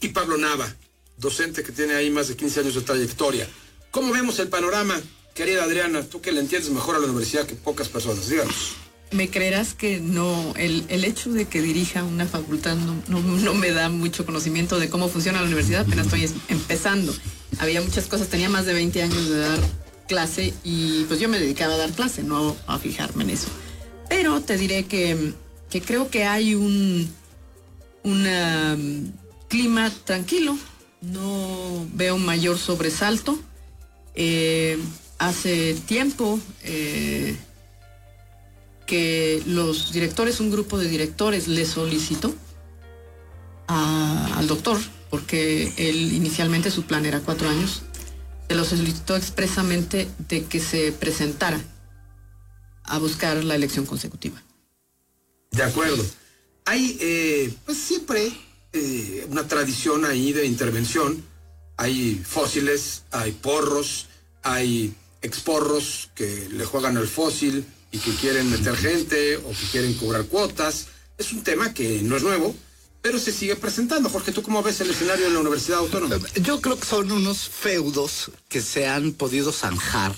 [0.00, 0.74] y Pablo Nava,
[1.16, 3.48] docente que tiene ahí más de 15 años de trayectoria.
[3.90, 5.00] ¿Cómo vemos el panorama,
[5.34, 6.02] querida Adriana?
[6.02, 8.76] Tú que le entiendes mejor a la universidad que pocas personas, díganos.
[9.12, 13.70] Me creerás que no, el, el hecho de que dirija una facultad no, no, me
[13.70, 17.14] da mucho conocimiento de cómo funciona la universidad, apenas estoy empezando.
[17.58, 19.60] Había muchas cosas, tenía más de 20 años de dar
[20.08, 23.46] clase y pues yo me dedicaba a dar clase, no a fijarme en eso.
[24.08, 25.32] Pero te diré que,
[25.70, 27.08] que creo que hay un
[28.06, 29.12] un
[29.48, 30.56] clima tranquilo,
[31.00, 33.38] no veo mayor sobresalto.
[34.14, 34.78] Eh,
[35.18, 37.36] hace tiempo eh,
[38.86, 42.34] que los directores, un grupo de directores le solicitó
[43.68, 44.78] al doctor,
[45.10, 47.82] porque él inicialmente su plan era cuatro años,
[48.48, 51.60] se lo solicitó expresamente de que se presentara
[52.84, 54.40] a buscar la elección consecutiva.
[55.50, 56.04] De acuerdo.
[56.64, 58.32] hay eh, pues siempre
[58.72, 61.24] eh, una tradición ahí de intervención.
[61.76, 64.06] Hay fósiles, hay porros,
[64.42, 69.94] hay exporros que le juegan al fósil y que quieren meter gente o que quieren
[69.94, 70.88] cobrar cuotas.
[71.18, 72.54] Es un tema que no es nuevo,
[73.02, 74.08] pero se sigue presentando.
[74.08, 76.18] Jorge, ¿tú cómo ves el escenario en la Universidad Autónoma?
[76.42, 80.14] Yo creo que son unos feudos que se han podido zanjar,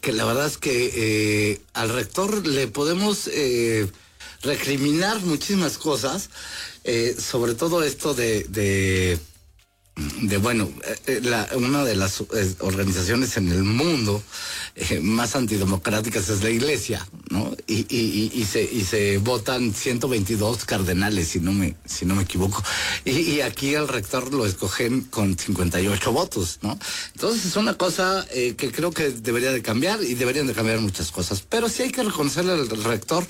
[0.00, 3.86] que la verdad es que eh, al rector le podemos eh,
[4.42, 6.30] recriminar muchísimas cosas,
[6.84, 10.68] eh, sobre todo esto de, de, bueno,
[11.06, 12.24] eh, eh, una de las
[12.60, 14.22] organizaciones en el mundo
[15.02, 17.54] más antidemocráticas es la iglesia, ¿no?
[17.66, 22.62] Y, y, se, y se votan 122 cardenales, si no me, si no me equivoco.
[23.04, 26.78] Y, aquí el rector lo escogen con 58 votos, ¿no?
[27.14, 31.12] Entonces es una cosa que creo que debería de cambiar y deberían de cambiar muchas
[31.12, 31.42] cosas.
[31.42, 33.26] Pero sí hay que reconocerle al rector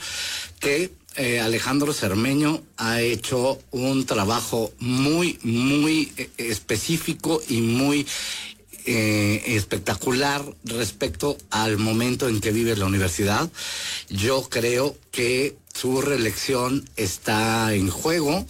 [0.60, 8.06] que eh, Alejandro Cermeño ha hecho un trabajo muy, muy eh, específico y muy
[8.84, 13.50] eh, espectacular respecto al momento en que vive la universidad.
[14.08, 18.46] Yo creo que su reelección está en juego,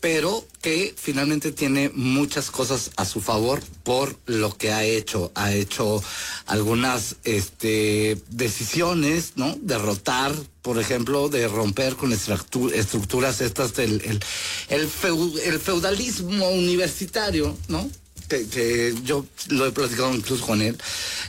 [0.00, 5.32] pero que finalmente tiene muchas cosas a su favor por lo que ha hecho.
[5.34, 6.02] Ha hecho
[6.46, 9.56] algunas este, decisiones, ¿no?
[9.62, 14.20] Derrotar, por ejemplo, de romper con estructu- estructuras estas del
[14.68, 17.88] el feudalismo universitario, ¿no?
[18.28, 20.76] que, que yo lo he platicado incluso con él,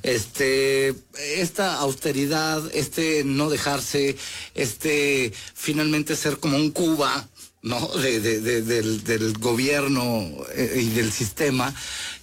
[0.04, 0.96] este,
[1.36, 4.18] esta austeridad, este no dejarse,
[4.56, 7.28] este finalmente ser como un Cuba,
[7.62, 7.88] ¿no?
[7.88, 11.74] De, de- de- del, del gobierno eh, y del sistema,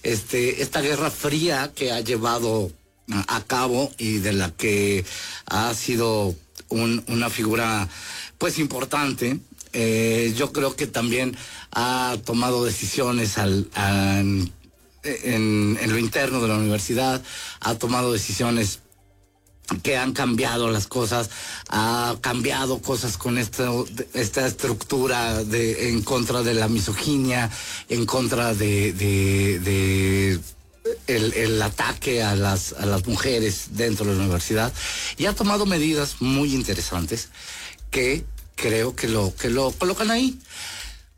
[0.03, 2.71] este, esta guerra fría que ha llevado
[3.27, 5.05] a, cabo y de la que
[5.47, 6.35] ha sido
[6.69, 7.87] un- una figura
[8.37, 9.39] pues importante.
[9.73, 11.35] Eh, yo creo que también
[11.71, 14.51] ha tomado decisiones al, al-
[15.03, 17.21] en, en lo interno de la universidad,
[17.59, 18.79] ha tomado decisiones
[19.81, 21.29] que han cambiado las cosas,
[21.69, 23.69] ha cambiado cosas con esta,
[24.13, 27.49] esta estructura de, en contra de la misoginia,
[27.89, 30.39] en contra de,
[31.07, 34.71] el ataque a las, a las mujeres dentro de la universidad
[35.17, 37.29] y ha tomado medidas muy interesantes
[37.89, 38.23] que
[38.55, 40.37] creo que lo, que lo colocan ahí.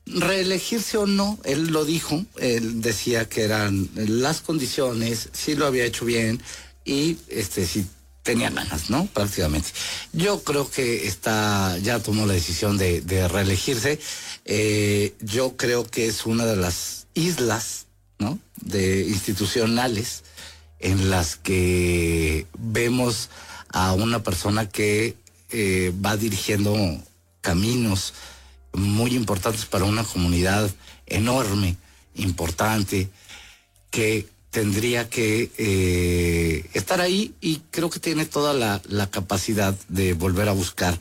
[0.06, 5.84] Reelegirse o no, él lo dijo, él decía que eran las condiciones, si lo había
[5.84, 6.42] hecho bien
[6.86, 7.86] y este si
[8.28, 9.06] tenía ganas, ¿no?
[9.06, 9.70] Prácticamente.
[10.12, 14.02] Yo creo que está, ya tomó la decisión de, reelegirse.
[14.44, 17.86] Eh, yo creo que es una de las islas,
[18.20, 18.38] ¿no?
[18.58, 20.26] De institucionales
[20.80, 23.30] en las que vemos
[23.70, 25.16] a una persona que
[25.52, 26.76] eh, va dirigiendo
[27.40, 28.14] caminos
[28.74, 30.70] muy importantes para una comunidad
[31.06, 31.78] enorme,
[32.16, 33.10] importante,
[33.90, 34.28] que
[34.58, 40.52] tendría que eh, estar ahí y creo que tiene toda la, capacidad de volver a
[40.52, 41.00] buscar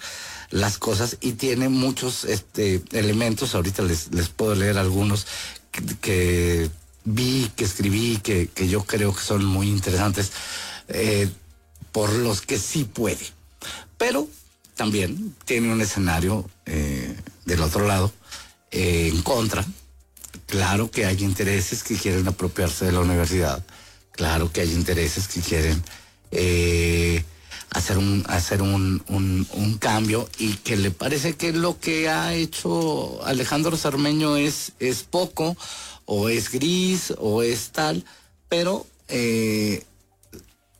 [0.50, 5.26] las cosas y tiene muchos este, elementos, ahorita les, les puedo leer algunos
[6.02, 6.68] que,
[7.06, 10.32] vi, que escribí, que, que yo creo que son muy interesantes,
[10.88, 11.30] eh,
[11.92, 13.26] por los que sí puede.
[13.96, 14.28] Pero
[14.74, 18.12] también tiene un escenario eh, del otro lado,
[18.70, 19.64] en contra.
[20.46, 23.64] Claro que hay intereses que quieren apropiarse de la universidad.
[24.12, 25.82] Claro que hay intereses que quieren
[26.30, 27.24] eh,
[27.70, 33.24] hacer un hacer un, un- cambio y que le parece que lo que ha hecho
[33.26, 35.56] Alejandro Sarmeño es, es poco
[36.06, 38.04] o es gris o es tal,
[38.48, 39.84] pero eh,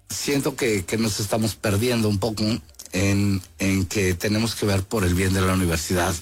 [0.09, 2.45] siento que, que nos estamos perdiendo un poco
[2.93, 6.15] en, en que tenemos que ver por el bien de la universidad,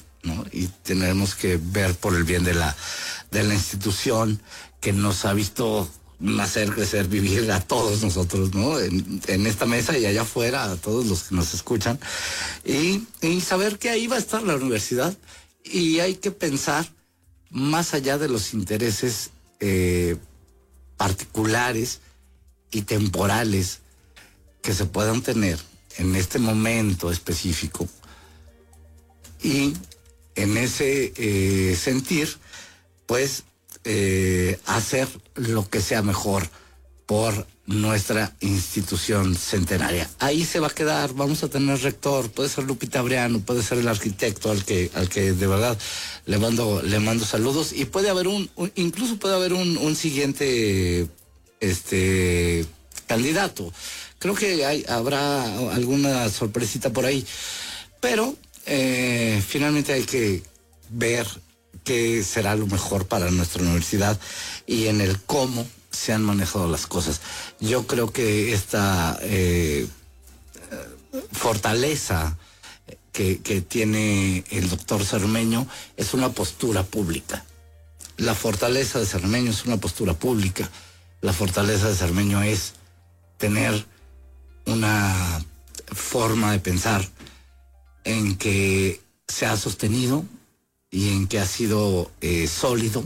[0.53, 2.75] Y tenemos que ver por el bien de la,
[3.31, 4.41] de la institución
[4.81, 8.79] que nos ha visto nacer, crecer, vivir a todos nosotros, ¿no?
[8.81, 11.99] En, esta mesa y allá afuera, a todos los que nos escuchan.
[12.65, 15.17] Y, y saber que ahí va a estar la universidad.
[15.65, 16.91] Y hay que pensar
[17.51, 20.17] más allá de los intereses eh,
[20.97, 22.01] particulares
[22.71, 23.81] y temporales
[24.63, 25.59] que se puedan tener
[25.97, 27.89] en este momento específico
[29.45, 29.75] y
[30.35, 32.29] en ese eh, sentir,
[33.07, 33.45] pues
[33.85, 36.49] eh, hacer lo que sea mejor
[37.07, 40.09] por nuestra institución centenaria.
[40.19, 43.79] Ahí se va a quedar, vamos a tener rector, puede ser Lupita Briano, puede ser
[43.79, 45.79] el arquitecto al que, al que de verdad
[46.27, 51.09] le mando, le mando saludos, y puede haber un, incluso puede haber un, un siguiente
[51.61, 52.67] este
[53.07, 53.73] candidato.
[54.19, 57.27] Creo que habrá alguna sorpresita por ahí.
[58.01, 58.37] Pero
[58.67, 60.43] eh, finalmente hay que
[60.91, 61.27] ver
[61.83, 64.19] qué será lo mejor para nuestra universidad
[64.67, 67.21] y en el cómo se han manejado las cosas.
[67.61, 69.87] Yo creo que esta eh,
[71.33, 72.37] fortaleza
[73.13, 77.45] que, que tiene el doctor Cermeño es una postura pública.
[78.17, 80.69] La fortaleza de Cermeño es una postura pública.
[81.21, 82.75] La fortaleza de Cermeño es
[83.39, 83.87] tener
[84.67, 85.45] una
[85.93, 87.07] forma de pensar
[88.05, 90.25] en que se ha sostenido
[90.91, 93.05] y en que ha sido eh, sólido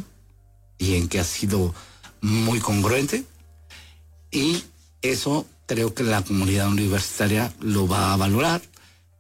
[0.79, 1.75] y en que ha sido
[2.21, 3.25] muy congruente
[4.31, 4.63] y
[5.03, 8.61] eso creo que la comunidad universitaria lo va a valorar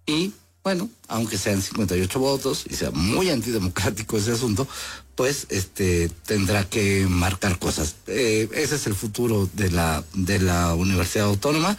[0.06, 0.32] y
[0.64, 4.68] bueno, aunque sean 58 votos y sea muy antidemocrático ese asunto,
[5.14, 7.96] pues este tendrá que marcar cosas.
[8.06, 11.76] Eh, ese es el futuro de la de la Universidad Autónoma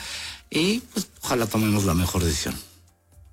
[0.49, 2.55] y pues ojalá tomemos la mejor decisión.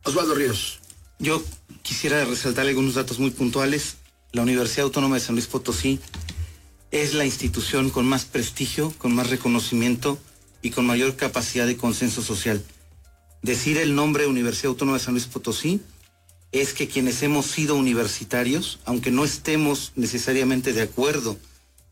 [0.06, 0.78] Osvaldo Ríos.
[1.18, 1.42] Yo
[1.82, 3.96] quisiera resaltar algunos datos muy puntuales.
[4.30, 5.98] La Universidad Autónoma de San Luis Potosí
[6.92, 10.16] es la institución con más prestigio, con más reconocimiento
[10.62, 12.64] y con mayor capacidad de consenso social.
[13.42, 15.80] Decir el nombre Universidad Autónoma de San Luis Potosí
[16.52, 21.36] es que quienes hemos sido universitarios, aunque no estemos necesariamente de acuerdo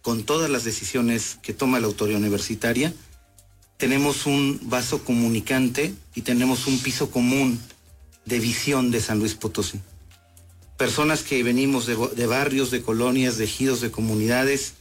[0.02, 2.94] con todas las decisiones que toma la autoridad universitaria,
[3.76, 7.58] tenemos un vaso comunicante y tenemos un piso común
[8.26, 9.80] de visión de San Luis Potosí.
[10.76, 14.74] Personas que venimos de, barrios, de colonias, de ejidos, de comunidades,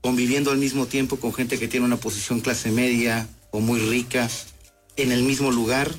[0.00, 4.28] conviviendo al mismo tiempo con gente que tiene una posición clase media o muy rica
[4.96, 5.94] en el mismo lugar.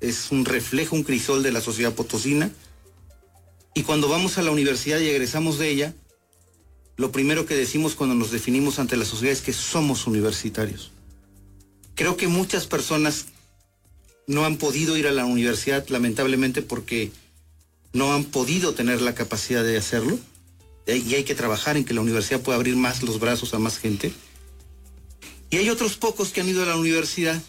[0.00, 2.50] Es un reflejo, un crisol de la sociedad potosina.
[3.74, 5.94] Y cuando vamos a la universidad y egresamos de ella,
[6.96, 10.92] lo primero que decimos cuando nos definimos ante la sociedad es que somos universitarios.
[11.94, 13.26] Creo que muchas personas
[14.26, 17.10] no han podido ir a la universidad, lamentablemente, porque
[17.92, 20.18] no han podido tener la capacidad de hacerlo.
[20.86, 23.78] Y hay que trabajar en que la universidad pueda abrir más los brazos a más
[23.78, 24.12] gente.
[25.50, 27.40] Y hay otros pocos que han ido a la universidad,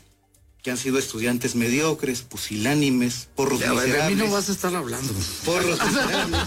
[0.61, 4.07] que han sido estudiantes mediocres, pusilánimes, porros Ya, miserables.
[4.09, 5.13] de mí no vas a estar hablando.
[5.45, 6.39] Porros miserables.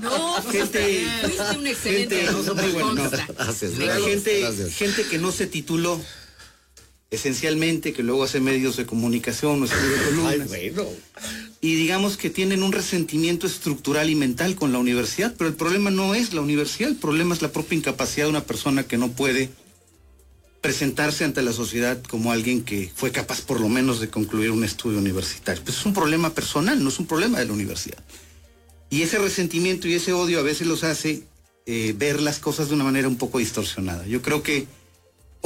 [0.00, 2.16] No, gente, fuiste un excelente.
[2.26, 3.10] gente, no, muy bueno, no.
[3.10, 4.74] Gracias, gente, gracias.
[4.74, 6.00] gente que no se tituló
[7.10, 10.50] esencialmente, que luego hace medios de comunicación o escribe columnas.
[11.60, 15.90] Y digamos que tienen un resentimiento estructural y mental con la universidad, pero el problema
[15.90, 19.12] no es la universidad, el problema es la propia incapacidad de una persona que no
[19.12, 19.50] puede
[20.60, 24.64] presentarse ante la sociedad como alguien que fue capaz por lo menos de concluir un
[24.64, 25.62] estudio universitario.
[25.62, 28.02] Pues es un problema personal, no es un problema de la universidad.
[28.90, 31.22] Y ese resentimiento y ese odio a veces los hace
[31.66, 34.06] eh, ver las cosas de una manera un poco distorsionada.
[34.06, 34.66] Yo creo que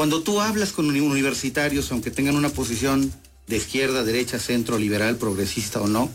[0.01, 3.13] cuando tú hablas con uni- universitarios, aunque tengan una posición
[3.47, 6.11] de izquierda, derecha, centro, liberal, progresista o no,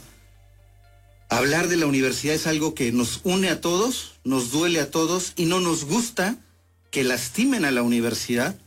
[1.29, 5.33] hablar de la universidad es algo que nos une a todos, nos duele a todos
[5.35, 6.35] y no nos gusta
[6.89, 8.59] que lastimen a la universidad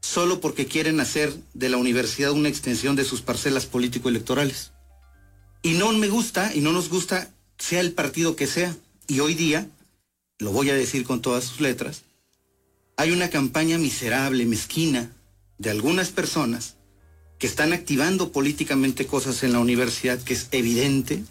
[0.00, 4.72] solo porque quieren hacer de la universidad una extensión de sus parcelas político-electorales.
[5.62, 8.76] Y no me gusta y no nos gusta, sea el partido que sea.
[9.06, 9.70] Y hoy día,
[10.40, 12.02] lo voy a decir con todas sus letras,
[12.96, 15.12] hay una campaña miserable, mezquina,
[15.58, 16.76] de algunas personas
[17.38, 21.22] que están activando políticamente cosas en la universidad que es evidente,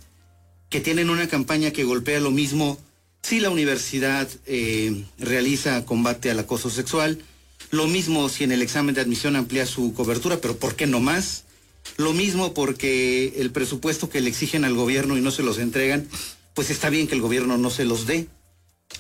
[0.70, 2.80] que tienen una campaña que golpea lo mismo
[3.24, 7.24] si la universidad eh, realiza combate al acoso sexual,
[7.72, 11.00] lo mismo si en el examen de admisión amplía su cobertura, pero ¿por qué no
[11.00, 11.46] más?
[11.98, 16.08] Lo mismo porque el presupuesto que le exigen al gobierno y no se los entregan,
[16.54, 18.28] pues está bien que el gobierno no se los dé.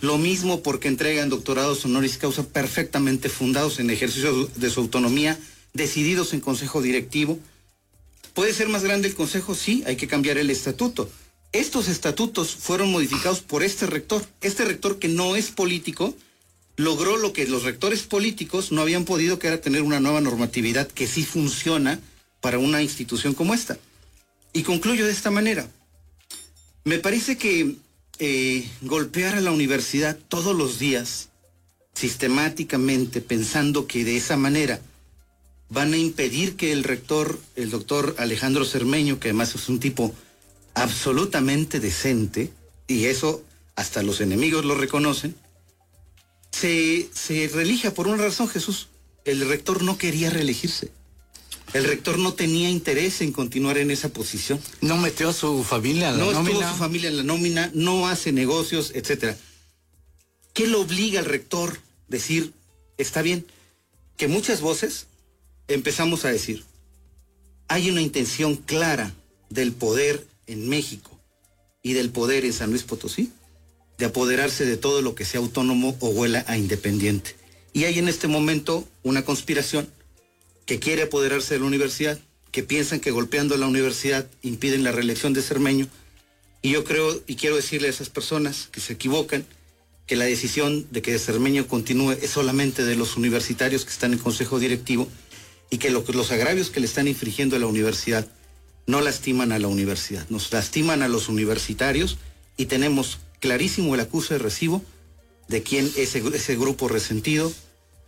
[0.01, 5.39] Lo mismo porque entregan doctorados honoris causa perfectamente fundados en ejercicio de su autonomía,
[5.73, 7.39] decididos en consejo directivo.
[8.33, 9.55] ¿Puede ser más grande el consejo?
[9.55, 11.09] Sí, hay que cambiar el estatuto.
[11.53, 14.25] Estos estatutos fueron modificados por este rector.
[14.41, 16.13] Este rector que no es político
[16.75, 20.87] logró lo que los rectores políticos no habían podido, que era tener una nueva normatividad
[20.87, 21.99] que sí funciona
[22.41, 23.77] para una institución como esta.
[24.51, 25.69] Y concluyo de esta manera.
[26.83, 27.77] Me parece que
[28.19, 31.29] eh, golpear a la universidad todos los días,
[31.93, 34.79] sistemáticamente, pensando que de esa manera
[35.69, 40.13] van a impedir que el rector, el doctor Alejandro Cermeño, que además es un tipo
[40.73, 42.51] absolutamente decente,
[42.87, 43.43] y eso
[43.75, 45.35] hasta los enemigos lo reconocen,
[46.51, 48.87] se, se reelija por una razón, Jesús.
[49.25, 50.91] El rector no quería reelegirse.
[51.73, 54.59] El rector no tenía interés en continuar en esa posición.
[54.81, 56.71] No metió a su familia en la no estuvo nómina.
[56.71, 59.37] su familia en la nómina, no hace negocios, etcétera.
[60.53, 62.53] ¿Qué lo obliga al rector decir,
[62.97, 63.45] está bien,
[64.15, 65.07] que muchas voces
[65.67, 66.63] empezamos a decir,
[67.67, 69.13] hay una intención clara
[69.49, 71.19] del poder en México
[71.83, 73.31] y del poder en San Luis Potosí
[73.97, 77.35] de apoderarse de todo lo que sea autónomo o huela a independiente.
[77.73, 79.89] Y hay en este momento una conspiración
[80.65, 82.19] que quiere apoderarse de la universidad,
[82.51, 85.87] que piensan que golpeando la universidad impiden la reelección de Cermeño.
[86.61, 89.45] Y yo creo y quiero decirle a esas personas que se equivocan
[90.07, 94.19] que la decisión de que Cermeño continúe es solamente de los universitarios que están en
[94.19, 95.07] consejo directivo
[95.69, 98.27] y que lo- los agravios que le están infringiendo a la universidad
[98.87, 102.17] no lastiman a la universidad, nos lastiman a los universitarios
[102.55, 104.83] y tenemos clarísimo el acuso de recibo
[105.47, 107.51] de quien ese, ese grupo resentido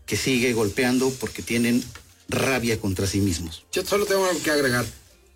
[0.05, 1.83] que sigue golpeando porque tienen
[2.29, 3.65] rabia contra sí mismos.
[3.71, 4.85] Yo solo tengo algo que agregar.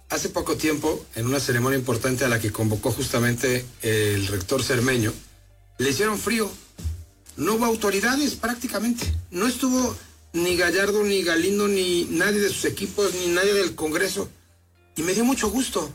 [0.10, 5.14] Hace poco tiempo, en una ceremonia importante a la que convocó justamente el rector Cermeño,
[5.78, 6.52] le hicieron frío.
[7.38, 9.12] No hubo autoridades prácticamente.
[9.32, 9.96] No estuvo
[10.34, 14.30] ni Gallardo, ni Galindo, ni nadie de sus equipos, ni nadie del Congreso.
[14.98, 15.94] Y me dio mucho gusto.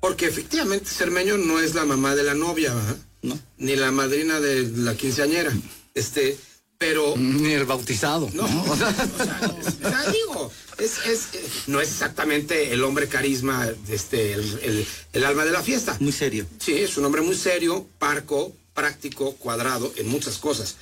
[0.00, 2.96] Porque efectivamente Cermeño no es la mamá de la novia, ¿verdad?
[3.22, 3.38] No.
[3.56, 5.52] Ni la madrina de la quinceañera.
[5.94, 6.36] Este,
[6.78, 7.14] pero.
[7.16, 8.30] Ni el bautizado.
[8.32, 13.68] No, o sea, o sea, digo, es, es, eh, no es exactamente el hombre carisma,
[13.88, 15.96] este, el, el- el alma de la fiesta.
[16.00, 16.46] Muy serio.
[16.58, 20.76] Sí, es un hombre muy serio, parco, práctico, cuadrado en muchas cosas.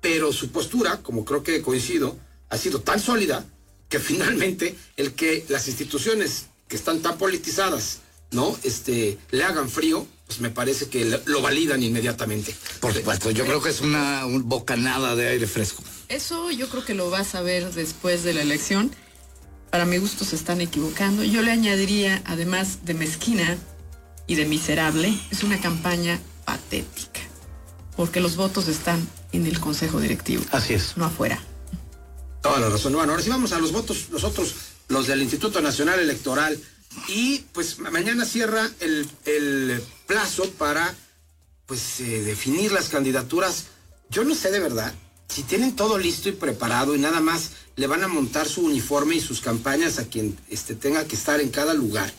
[0.00, 2.16] Pero su postura, como creo que coincido,
[2.50, 3.44] ha sido tan sólida
[3.88, 7.98] que finalmente el que las instituciones que están tan politizadas,
[8.32, 8.58] ¿no?
[8.64, 12.54] Este, le hagan frío, pues me parece que lo- validan inmediatamente.
[12.80, 15.82] Por supuesto, yo creo que es una un bocanada de aire fresco.
[16.08, 18.90] Eso yo creo que lo vas a ver después de la elección.
[19.70, 21.22] Para mi gusto se están equivocando.
[21.24, 23.56] Yo le añadiría, además de mezquina
[24.26, 27.20] y de miserable, es una campaña patética.
[27.96, 30.96] Porque los votos están en el consejo directivo, Así es.
[30.96, 31.40] no afuera.
[32.42, 32.92] Toda la razón.
[32.92, 34.54] Bueno, ahora sí vamos a los votos, los otros,
[34.88, 36.58] los del Instituto Nacional Electoral.
[37.08, 40.94] Y pues ma- mañana cierra el, el plazo para
[41.66, 43.66] pues eh, definir las candidaturas.
[44.10, 44.94] Yo no sé de verdad
[45.28, 49.16] si tienen todo listo y preparado y nada más le van a montar su uniforme
[49.16, 52.12] y sus campañas a quien este, tenga que estar en cada lugar.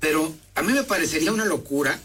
[0.00, 1.98] Pero a mí me parecería una locura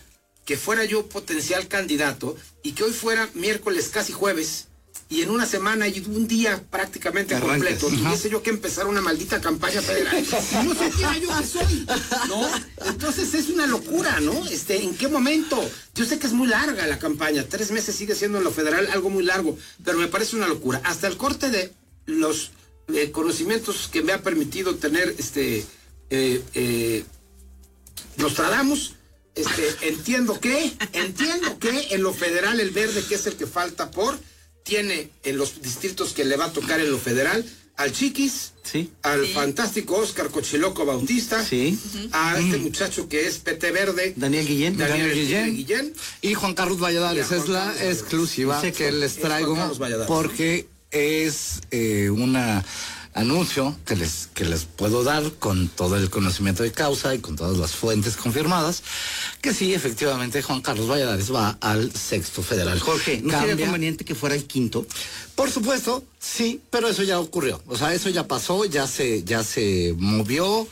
[0.46, 4.68] que fuera yo potencial candidato y que hoy fuera miércoles casi jueves
[5.10, 9.40] y en una semana y un día prácticamente completo tuviese yo que empezar una maldita
[9.40, 10.26] campaña federal.
[10.66, 11.88] No supiera yo que soy,
[12.28, 12.50] ¿no?
[12.86, 14.46] Entonces es una locura, ¿no?
[14.50, 15.58] Este, ¿en qué momento?
[15.96, 18.90] Yo sé que es muy larga la campaña, tres meses sigue siendo en lo federal
[18.92, 20.82] algo muy largo, pero me parece una locura.
[20.84, 21.72] Hasta el corte de
[22.06, 22.52] los
[22.94, 25.66] eh, conocimientos que me ha permitido tener este
[26.10, 27.06] eh, eh,
[28.18, 28.96] Nostradamus,
[29.36, 33.92] este, entiendo que, entiendo que en lo federal el verde, que es el que falta
[33.92, 34.18] por,
[34.68, 37.46] tiene en los distritos que le va a tocar en lo federal
[37.78, 38.90] al Chiquis, Sí.
[39.04, 41.80] al fantástico Oscar Cochiloco Bautista, Sí.
[42.12, 44.78] a este muchacho que es PT Verde, Daniel Guillén.
[44.78, 45.56] Daniel, Guillén.
[45.56, 45.94] Guillén.
[46.22, 49.56] Y Juan Carlos Valladares Juan es la Carlos exclusiva que les traigo
[50.08, 52.66] porque es eh, una
[53.18, 57.36] anuncio que les, que les puedo dar con todo el conocimiento de causa y con
[57.36, 58.84] todas las fuentes confirmadas,
[59.42, 62.80] que sí, efectivamente, Juan Carlos Valladares va al sexto federal.
[62.80, 64.86] Jorge, ¿no sería Cambia- conveniente que fuera el quinto?
[65.36, 67.62] Por supuesto, sí, pero eso ya ocurrió.
[67.68, 70.68] O sea, eso ya pasó, ya se, ya se movió,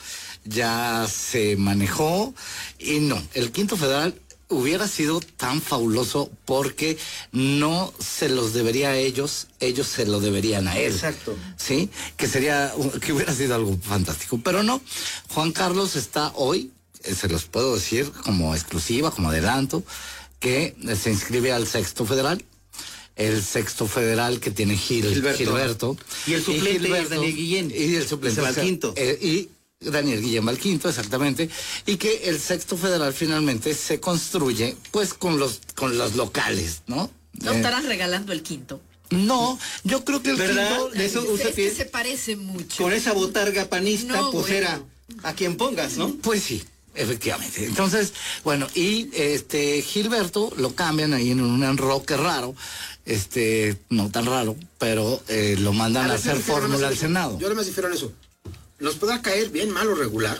[0.46, 2.34] ya se manejó
[2.80, 4.14] y no, el quinto federal
[4.56, 6.98] hubiera sido tan fabuloso porque
[7.32, 10.94] no se los debería a ellos, ellos se lo deberían a él.
[10.94, 11.36] Exacto.
[11.58, 14.40] Sí, que sería, que hubiera sido algo fantástico.
[14.44, 14.82] Pero no,
[15.30, 16.72] Juan Carlos está hoy,
[17.04, 19.84] eh, se los puedo decir como exclusiva, como adelanto,
[20.40, 22.44] que eh, se inscribe al sexto federal.
[23.16, 25.38] El sexto federal que tiene Gil- Gilberto.
[25.38, 25.98] Gilberto.
[26.28, 27.72] Y el suplente Gilberto- es Daniel Guillén.
[27.74, 28.94] Y el suplente Se va al quinto.
[28.98, 29.50] eh, y
[29.92, 31.50] Daniel Guillén va al quinto, exactamente.
[31.86, 37.10] Y que el sexto federal finalmente se construye pues con los, con los locales, ¿no?
[37.42, 38.82] ¿No Eh, estarán regalando el quinto?
[39.12, 40.68] no, yo creo que el ¿Verdad?
[40.70, 42.84] quinto De eso Es usted que se parece mucho.
[42.84, 44.58] Con esa botarga panista, No, pues bueno.
[44.58, 44.82] era
[45.24, 46.16] a quien pongas, ¿no?
[46.24, 46.64] Pues sí,
[46.96, 47.66] efectivamente.
[47.66, 48.14] Entonces,
[48.44, 52.56] bueno, y este Gilberto lo cambian ahí en un enroque raro,
[53.06, 56.98] este, no tan raro, pero eh, lo mandan a, hacer fórmula al.
[56.98, 57.38] Senado.
[57.40, 58.12] Yo le más difiero en eso.
[58.86, 60.40] Nos podrá caer bien, mal o regular,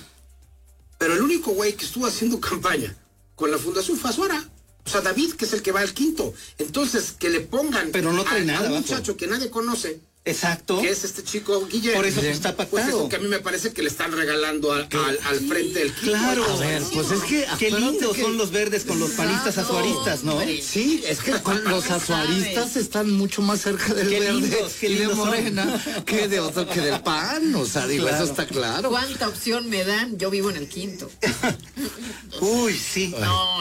[1.00, 2.96] pero el único güey que estuvo haciendo campaña
[3.34, 4.48] con la Fundación fue Azuara.
[4.86, 6.32] O sea, David, que es el que va al quinto.
[6.60, 10.00] Entonces, que le pongan Pero no trae a, nada a un muchacho que nadie conoce,
[10.28, 10.82] Exacto.
[10.82, 11.98] que es este chico Guillermo.
[12.00, 12.98] Por eso pues, está Pues pactado.
[13.02, 15.94] eso que a mí me parece que le están regalando al, al, al frente del
[15.94, 16.18] quinto.
[16.18, 16.46] Claro.
[16.52, 20.24] A ver, pues es que Qué lindos que- son los verdes con los panistas azuaristas,
[20.24, 20.40] ¿no?
[20.64, 24.88] Sí, es que con los azuaristas están mucho más cerca del Qué verde lindos, qué
[24.90, 25.28] y de lindos son.
[25.28, 28.24] Morena que de otro que del pan, o sea, digo, Claro.
[28.24, 28.90] eso está claro.
[28.90, 30.18] ¿Cuánta opción me dan?
[30.18, 31.10] Yo vivo en el quinto.
[32.42, 33.14] Uy, sí.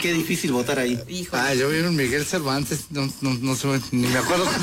[0.03, 0.99] Qué difícil votar ahí.
[1.33, 4.47] Ah, yo vi un Miguel Cervantes, no, no, no sé, ni me acuerdo.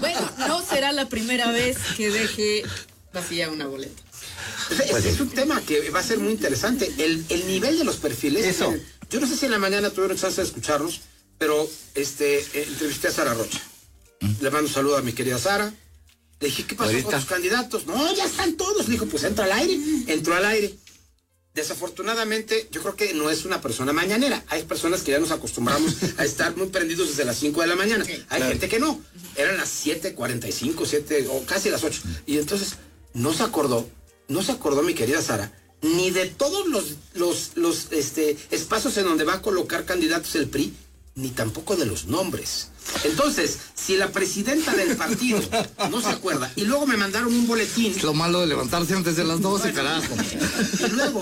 [0.00, 0.29] Bueno, no
[0.70, 2.62] será la primera vez que deje
[3.12, 4.02] vacía una boleta.
[4.68, 6.90] Pues es un tema que va a ser muy interesante.
[6.98, 8.46] El, el nivel de los perfiles.
[8.46, 8.74] Eso.
[9.10, 11.00] Yo no sé si en la mañana tuvieron chance de escucharlos,
[11.38, 13.60] pero este eh, entrevisté a Sara Rocha.
[14.40, 15.72] Le mando un saludo a mi querida Sara.
[16.38, 17.86] Le dije, ¿qué pasó con tus candidatos?
[17.86, 18.86] No, ya están todos.
[18.86, 19.78] Le dijo, pues entra al aire.
[20.06, 20.74] Entró al aire.
[21.54, 24.44] Desafortunadamente, yo creo que no es una persona mañanera.
[24.48, 27.76] Hay personas que ya nos acostumbramos a estar muy prendidos desde las 5 de la
[27.76, 28.04] mañana.
[28.28, 29.00] Hay gente que no.
[29.36, 32.02] Eran las 7:45, 7 o casi las 8.
[32.26, 32.76] Y entonces
[33.14, 33.88] no se acordó,
[34.28, 35.52] no se acordó mi querida Sara,
[35.82, 40.48] ni de todos los, los, los este, espacios en donde va a colocar candidatos el
[40.48, 40.72] PRI,
[41.16, 42.68] ni tampoco de los nombres.
[43.04, 45.40] Entonces, si la presidenta del partido
[45.90, 47.94] no se acuerda, y luego me mandaron un boletín.
[48.02, 50.14] Lo malo de levantarse antes de las 12, carajo.
[50.86, 51.20] Y luego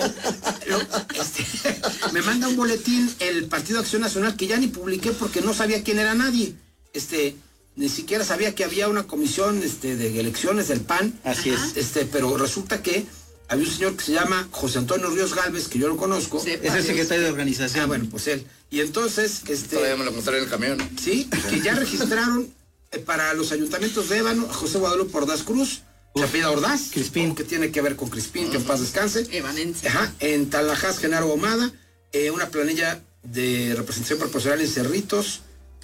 [0.69, 0.81] lo-
[1.23, 1.81] este,
[2.13, 5.83] me manda un boletín el Partido Acción Nacional que ya ni publiqué porque no sabía
[5.83, 6.55] quién era nadie.
[6.93, 7.37] Este,
[7.77, 11.19] ni siquiera sabía que había una comisión este, de elecciones del PAN.
[11.25, 11.77] Así es.
[11.77, 13.07] Este, pero resulta que
[13.49, 16.43] había un señor que se llama José Antonio Ríos Galvez, que yo lo conozco.
[16.45, 17.85] Es el secretario de organización.
[17.85, 18.47] Ah, bueno, pues él.
[18.71, 19.77] Y entonces, este.
[19.77, 20.79] Todavía me lo encontré en el camión.
[21.01, 22.53] Sí, que ya registraron
[22.93, 25.83] eh, para los ayuntamientos de Ébano a José Guadalupe Ordaz Cruz,
[26.17, 29.27] Chapida Ordaz, Crispín, que tiene que ver con Crispín, que en paz descanse.
[29.31, 29.89] Evanense.
[29.89, 31.73] Ajá, en Talajás, Genaro Gomada,
[32.13, 35.41] eh, una planilla de representación proporcional en Cerritos,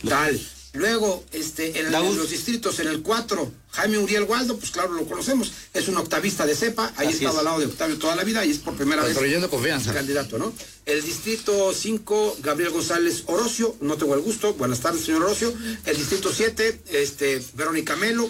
[0.07, 0.41] tal.
[0.74, 4.92] Luego, este, en, el- en los distritos, en el 4, Jaime Uriel Waldo, pues claro,
[4.92, 7.38] lo conocemos, es un octavista de cepa, ahí Así estaba es.
[7.38, 9.16] al lado de Octavio toda la vida y es por primera vez
[9.48, 9.94] confianza.
[9.94, 10.52] candidato, ¿no?
[10.84, 15.55] El distrito 5, Gabriel González Orocio, no tengo el gusto, buenas tardes, señor Orocio.
[15.86, 18.28] El distrito 7, este, Verónica Melo,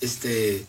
[0.00, 0.64] este,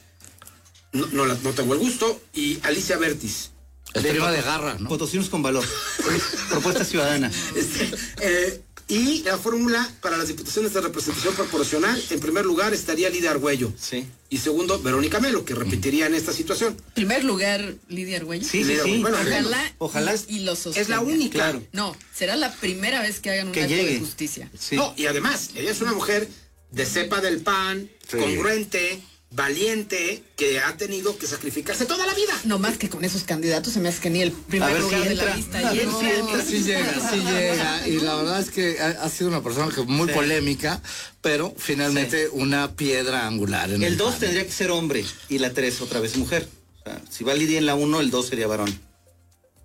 [0.92, 3.52] no, no, tengo el gusto, y Alicia Bertis.
[3.94, 4.88] El de garra, ¿no?
[4.88, 5.66] Potosinos con valor.
[6.50, 7.32] Propuesta ciudadana.
[7.56, 7.90] Este,
[8.22, 13.32] eh, y la fórmula para las diputaciones de representación proporcional, en primer lugar estaría Lidia
[13.32, 13.72] Argüello.
[13.80, 14.06] Sí.
[14.30, 16.76] Y segundo, Verónica Melo, que repetiría en esta situación.
[16.96, 18.44] Primer lugar, Lidia Argüello.
[18.48, 18.98] Sí, sí, sí.
[19.02, 20.82] Bueno, ojalá, ojalá y, y lo sostenga.
[20.82, 21.34] es la única.
[21.38, 21.64] Claro.
[21.72, 24.52] No, será la primera vez que hagan un Que acto de justicia.
[24.72, 26.28] No, y además, ella es una mujer
[26.72, 28.18] de cepa del pan, Sí.
[28.18, 32.34] congruente, valiente, que ha tenido que sacrificarse toda la vida.
[32.46, 34.88] No más que con esos candidatos se me hace que ni el primer ver si
[34.90, 35.36] lugar de la entra.
[35.36, 36.00] lista A ver llega.
[36.00, 37.88] si entra, sí llega, sí llega.
[37.88, 40.14] Y la verdad es que ha, ha sido una persona que muy Sí.
[40.16, 40.82] polémica,
[41.22, 43.70] pero finalmente una piedra angular.
[43.70, 44.20] En El el 2 panel.
[44.20, 46.48] tendría que ser hombre y la 3 otra vez mujer.
[46.80, 48.80] O sea, si va Lidia en la 1, el 2 sería varón.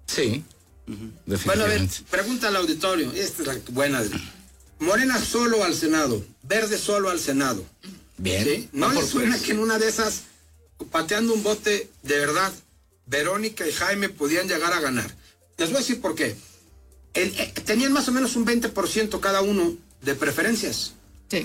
[0.07, 0.45] Sí.
[1.47, 3.11] Bueno, a ver, pregunta al auditorio.
[3.13, 4.03] Esta es la buena.
[4.81, 7.65] Morena solo al Senado, verde solo al Senado.
[8.19, 8.45] Bien.
[8.45, 8.69] ¿Sí?
[8.73, 10.23] ¿No Va le por suena que en una de esas,
[10.91, 12.53] pateando un bote de verdad,
[13.07, 15.15] Verónica y Jaime podían llegar a ganar?
[15.59, 16.37] Les voy a decir por qué.
[17.15, 20.95] El- eh, tenían más o menos un 20% cada uno de preferencias.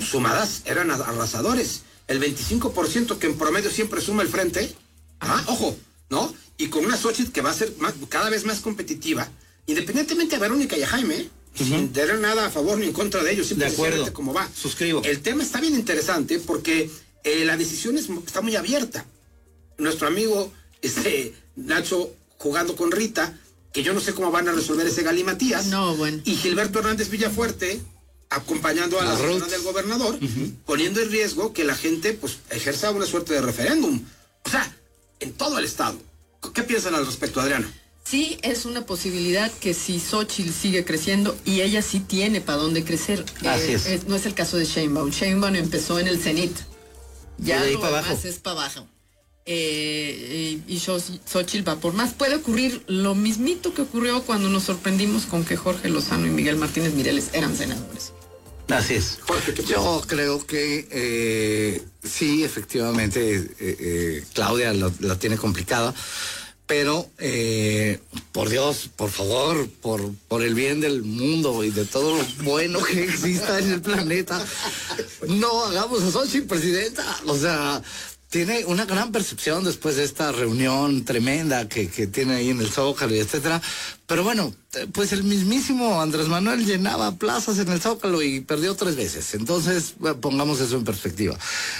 [0.01, 1.81] Sumadas eran arrasadores.
[2.07, 4.73] El 25% que en promedio siempre suma el frente.
[5.19, 5.77] Ah, ojo,
[6.09, 6.33] ¿no?
[6.57, 9.27] Y con una Xochitl que va a ser más- cada vez más competitiva,
[9.67, 13.31] independientemente de Verónica y a Jaime, sin tener nada a favor ni en contra de
[13.34, 14.13] ellos, De simplemente acuerdo.
[14.13, 14.49] como va.
[14.55, 15.01] Suscribo.
[15.03, 16.89] El tema está bien interesante porque
[17.23, 19.05] eh, la decisión es- está muy abierta.
[19.77, 20.51] Nuestro amigo
[20.81, 23.38] este, Nacho jugando con Rita,
[23.73, 25.67] que yo no sé cómo van a resolver ese Galimatías.
[25.67, 26.21] No, bueno.
[26.26, 27.81] Y Gilberto Hernández Villafuerte
[28.30, 30.17] acompañando a la La del gobernador,
[30.65, 34.01] poniendo en riesgo que la gente pues ejerza una suerte de referéndum.
[34.45, 34.76] O sea,
[35.19, 35.99] en todo el estado.
[36.53, 37.69] ¿Qué piensan al respecto, Adriana?
[38.03, 42.84] Sí, es una posibilidad que si Xochitl sigue creciendo y ella sí tiene para dónde
[42.84, 43.23] crecer.
[43.45, 44.07] Así eh, es.
[44.07, 45.11] no es el caso de Sheinbaum.
[45.11, 46.55] Sheinbaum empezó en el cenit.
[47.38, 48.27] Ya Y de ahí lo pa' demás abajo.
[48.27, 48.88] es para abajo.
[49.45, 52.13] Eh, y y Xo- Xochitl va por más.
[52.13, 56.55] Puede ocurrir lo mismito que ocurrió cuando nos sorprendimos con que Jorge Lozano y Miguel
[56.55, 58.13] Martínez Mireles eran senadores.
[58.69, 59.17] Así es.
[59.67, 65.95] Yo creo que eh, sí, efectivamente, eh, eh, Claudia lo- la tiene complicada,
[66.69, 67.99] pero eh,
[68.31, 72.79] por Dios, por favor, por, por el bien del mundo y de todo lo bueno
[72.83, 74.39] que exista en el planeta,
[75.27, 77.03] no hagamos a Xochitl presidenta.
[77.25, 77.81] O sea,
[78.29, 82.69] tiene una gran percepción después de esta reunión tremenda que, que tiene ahí en el
[82.69, 83.59] Zócalo y etcétera.
[84.05, 88.75] Pero bueno, eh, pues el mismísimo Andrés Manuel llenaba plazas en el Zócalo y perdió
[88.75, 89.33] tres veces.
[89.33, 91.35] Entonces, pongamos eso en perspectiva.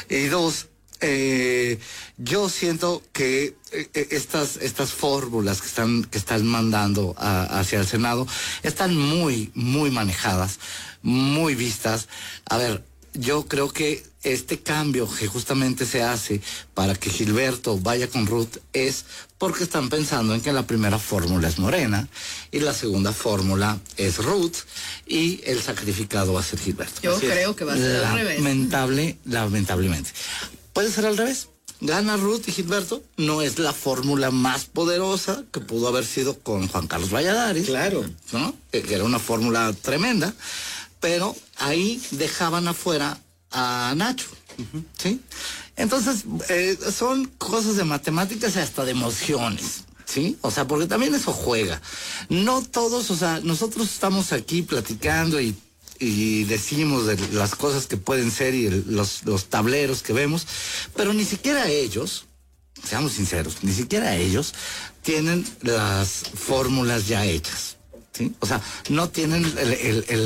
[0.10, 0.69] Y dos,
[1.02, 1.80] eh,
[2.18, 7.80] yo siento que eh, eh, estas, estas fórmulas que están, que están mandando a- hacia
[7.80, 8.28] el Senado
[8.64, 10.60] están muy, muy manejadas,
[11.02, 12.08] muy vistas.
[12.50, 16.42] A ver, yo creo que este cambio que justamente se hace
[16.74, 19.06] para que Gilberto vaya con Ruth es
[19.38, 22.10] porque están pensando en que la primera fórmula es Morena
[22.52, 24.58] y la segunda fórmula es Ruth
[25.08, 27.00] y el sacrificado va a ser Gilberto.
[27.02, 28.38] Yo creo que va a ser al revés.
[28.40, 30.12] Lamentable, lamentablemente.
[30.80, 31.50] Puede ser al revés.
[31.82, 36.70] Gana Ruth y Gilberto, no es la fórmula más poderosa que pudo haber sido con
[36.70, 37.66] Juan Carlos Valladares.
[37.66, 38.06] Claro.
[38.32, 38.56] ¿No?
[38.72, 40.34] Que era una fórmula tremenda,
[41.02, 43.20] pero ahí dejaban afuera
[43.52, 44.28] a Nacho.
[44.98, 45.20] ¿Sí?
[45.76, 49.84] Entonces, eh, son cosas de matemáticas y hasta de emociones.
[50.06, 50.38] ¿Sí?
[50.40, 51.82] O sea, porque también eso juega.
[52.30, 55.58] No todos, o sea, nosotros estamos aquí platicando y,
[56.00, 60.48] y decimos de las cosas que pueden ser y los, los tableros que vemos,
[60.96, 62.26] pero ni siquiera ellos,
[62.84, 64.54] seamos sinceros, ni siquiera ellos
[65.02, 67.78] tienen las fórmulas ya hechas.
[68.40, 69.54] O sea, no tienen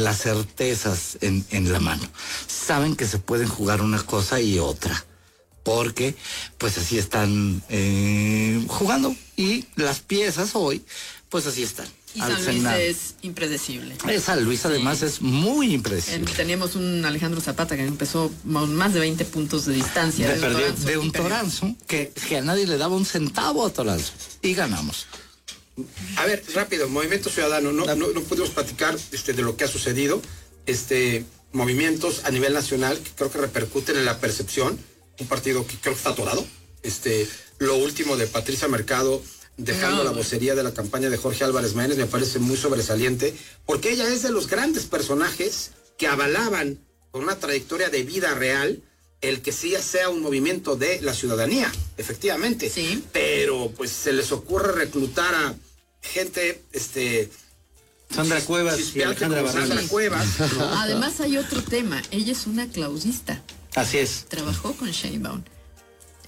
[0.03, 2.03] las certezas en, en la mano.
[2.47, 5.05] Saben que se pueden jugar una cosa y otra.
[5.63, 6.15] Porque,
[6.57, 9.15] pues así están eh, jugando.
[9.37, 10.83] Y las piezas hoy,
[11.29, 11.87] pues así están.
[12.15, 12.77] Y al San Luis Senado.
[12.79, 13.95] es impredecible.
[14.21, 16.31] San Luis además es muy Eh, impredecible.
[16.33, 20.27] Teníamos un Alejandro Zapata que empezó más de 20 puntos de distancia.
[20.27, 21.11] De, un perdió- Toranzo, de un.
[21.11, 24.11] Toranzo que, que a nadie le daba un centavo a Toranzo.
[24.41, 25.07] Y ganamos.
[26.17, 29.67] A ver, rápido, Movimiento Ciudadano, no, no, no podemos platicar este, de lo que ha
[29.67, 30.21] sucedido,
[30.67, 34.77] este, movimientos a nivel nacional que creo que repercuten en la percepción,
[35.19, 36.45] un partido que creo que está atorado,
[36.83, 37.27] este,
[37.57, 39.21] lo último de Patricia Mercado
[39.57, 43.35] dejando No, la vocería de la campaña de Jorge Álvarez Maínez me parece muy sobresaliente,
[43.65, 46.79] porque ella es de los grandes personajes que avalaban
[47.11, 48.81] con una trayectoria de vida real
[49.21, 52.69] el que sí sea un movimiento de la ciudadanía, efectivamente.
[52.69, 53.03] Sí.
[53.13, 55.55] Pero pues se les ocurre reclutar a
[56.01, 57.29] gente, este...
[58.13, 59.81] Sandra Cuevas y Alejandra Sandra.
[59.87, 60.27] Cuevas.
[60.59, 62.01] Además hay otro tema.
[62.11, 63.41] Ella es una clausista.
[63.75, 64.25] Así es.
[64.27, 65.41] Trabajó con Sheinbaum.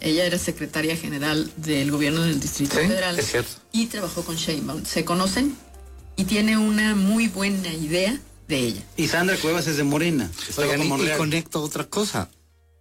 [0.06, 3.50] Ella era secretaria general del gobierno del Distrito Sí, Federal es cierto.
[3.72, 4.86] y trabajó con Sheinbaum.
[4.86, 5.58] Se conocen
[6.16, 8.18] y tiene una muy buena idea
[8.48, 8.84] de ella.
[8.98, 10.30] Y Sandra Cuevas es de Morena.
[10.58, 12.30] Oigan, y- y, conecto otra cosa.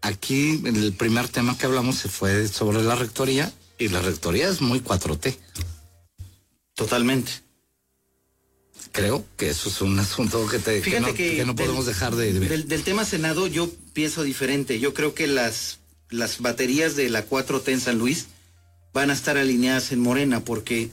[0.02, 4.48] Aquí en el primer tema que hablamos se fue sobre la rectoría y la rectoría
[4.50, 5.34] es muy 4T.
[6.74, 7.32] Totalmente.
[8.92, 11.64] Creo que eso es un asunto que, te, que Fíjate no, que, que no del-
[11.66, 12.48] podemos dejar de, de ver.
[12.50, 14.78] Del, del tema Senado yo pienso diferente.
[14.78, 15.78] Yo creo que las,
[16.10, 18.26] las baterías de la 4T en San Luis
[18.92, 20.90] van a estar alineadas en Morena porque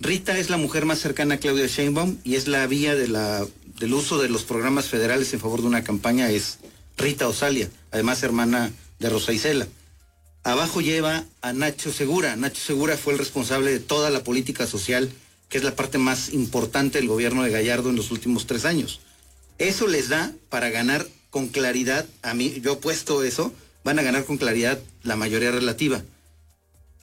[0.00, 4.18] Rita es la mujer más cercana a Claudia Sheinbaum y es la vía del uso
[4.18, 6.58] de los programas federales en favor de una campaña es
[6.96, 9.68] Rita Osalia, además hermana de Rosa Isela.
[10.42, 12.34] Abajo lleva a Nacho Segura.
[12.36, 15.10] Nacho Segura fue el responsable de toda la política social,
[15.48, 19.00] que es la parte más importante del gobierno de Gallardo en los últimos tres años.
[19.58, 23.52] Eso les da para ganar con claridad, a mí, yo he puesto eso,
[23.88, 26.02] van a ganar con claridad la mayoría relativa.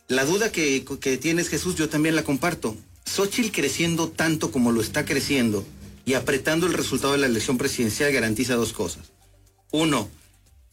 [0.07, 2.77] La duda que, que tienes, Jesús, yo también la comparto.
[3.07, 5.65] Xochitl creciendo tanto como lo está creciendo
[6.05, 9.05] y apretando el resultado de la elección presidencial garantiza dos cosas.
[9.71, 10.07] Uno,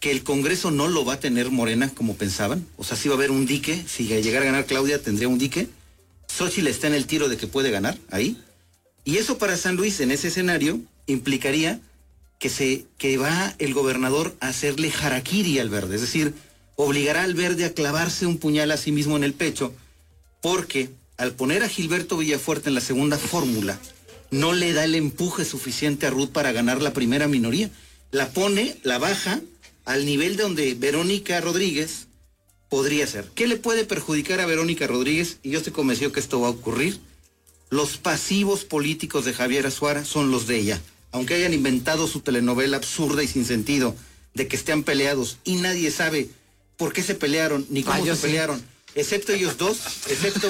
[0.00, 2.66] que el Congreso no lo va a tener Morena como pensaban.
[2.76, 3.82] O sea, si va a haber un dique.
[3.88, 5.70] Si llegara a ganar Claudia, tendría un dique.
[6.28, 8.36] Xochitl está en el tiro de que puede ganar ahí.
[9.02, 11.80] Y eso para San Luis, en ese escenario, implicaría
[12.42, 15.94] que, se, que va el gobernador a hacerle harakiri al verde.
[15.94, 16.34] Es decir,
[16.74, 19.72] obligará al verde a clavarse un puñal a sí mismo en el pecho.
[20.40, 23.78] Porque al poner a Gilberto Villafuerte en la segunda fórmula,
[24.32, 27.70] no le da el empuje suficiente a Ruth para ganar la primera minoría.
[28.10, 29.40] La pone, la baja
[29.84, 32.08] al nivel de donde Verónica Rodríguez
[32.68, 33.30] podría ser.
[33.36, 35.38] ¿Qué le puede perjudicar a Verónica Rodríguez?
[35.44, 36.98] Y yo estoy convencido que esto va a ocurrir.
[37.70, 40.82] Los pasivos políticos de Javier Azuara son los de ella.
[41.12, 43.94] Aunque hayan inventado su telenovela absurda y sin sentido
[44.34, 46.28] de que estén peleados y nadie sabe
[46.76, 48.22] por qué se pelearon ni cómo Ah, se sí.
[48.22, 48.62] pelearon,
[48.94, 49.78] excepto ellos dos,
[50.08, 50.48] excepto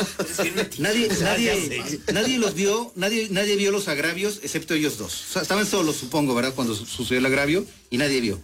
[0.79, 1.83] nadie, nadie,
[2.13, 5.13] nadie los vio, nadie, nadie vio los agravios excepto ellos dos.
[5.31, 6.55] O sea, estaban solos, supongo, ¿verdad?
[6.55, 8.41] Cuando su- sucedió el agravio y nadie vio.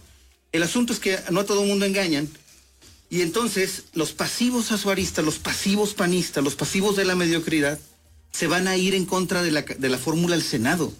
[0.51, 2.27] El asunto es que no a todo el mundo engañan.
[3.09, 7.79] Y entonces los pasivos azuaristas, los pasivos panistas, los pasivos de la mediocridad,
[8.31, 10.93] se van a ir en contra de la, de la fórmula del Senado.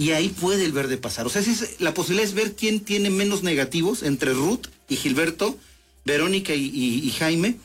[0.00, 1.26] Y ahí puede el verde pasar.
[1.26, 4.96] O sea, esa es- la posibilidad es ver quién tiene menos negativos entre Ruth y
[4.96, 5.58] Gilberto,
[6.06, 7.56] Verónica y, y- y Jaime.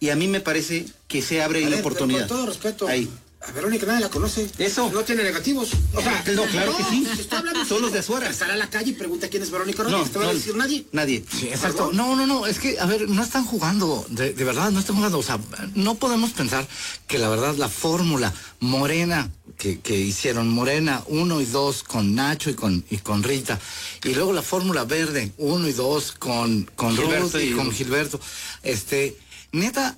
[0.00, 2.28] Y a mí me parece que se abre ahí la oportunidad.
[2.28, 3.10] Con todo respeto, Ahí.
[3.48, 4.48] A Verónica nadie la conoce.
[4.58, 4.90] Eso.
[4.92, 5.70] No tiene negativos.
[5.94, 7.06] O sea, No, claro que sí.
[7.18, 8.32] Estoy hablando Son los de Azuara.
[8.32, 10.12] Sale a la calle y pregunta quién es Verónica No, Rodríguez.
[10.12, 10.86] ¿Te va a no, decir nadie?
[10.92, 11.24] Nadie.
[11.30, 11.90] Sí, exacto.
[11.92, 14.96] No, no, no, es que, a ver, no están jugando, de, de verdad, no están
[14.96, 15.18] jugando.
[15.18, 15.38] O sea,
[15.74, 16.66] no podemos pensar
[17.06, 22.50] que la verdad la fórmula morena que, que hicieron, morena 1 y 2 con Nacho
[22.50, 23.58] y con, y con Rita,
[24.04, 27.70] y luego la fórmula verde 1 y 2 con, con Gilberto Ruth y, y- con
[27.72, 28.20] Gilberto,
[28.62, 29.16] este,
[29.52, 29.96] neta,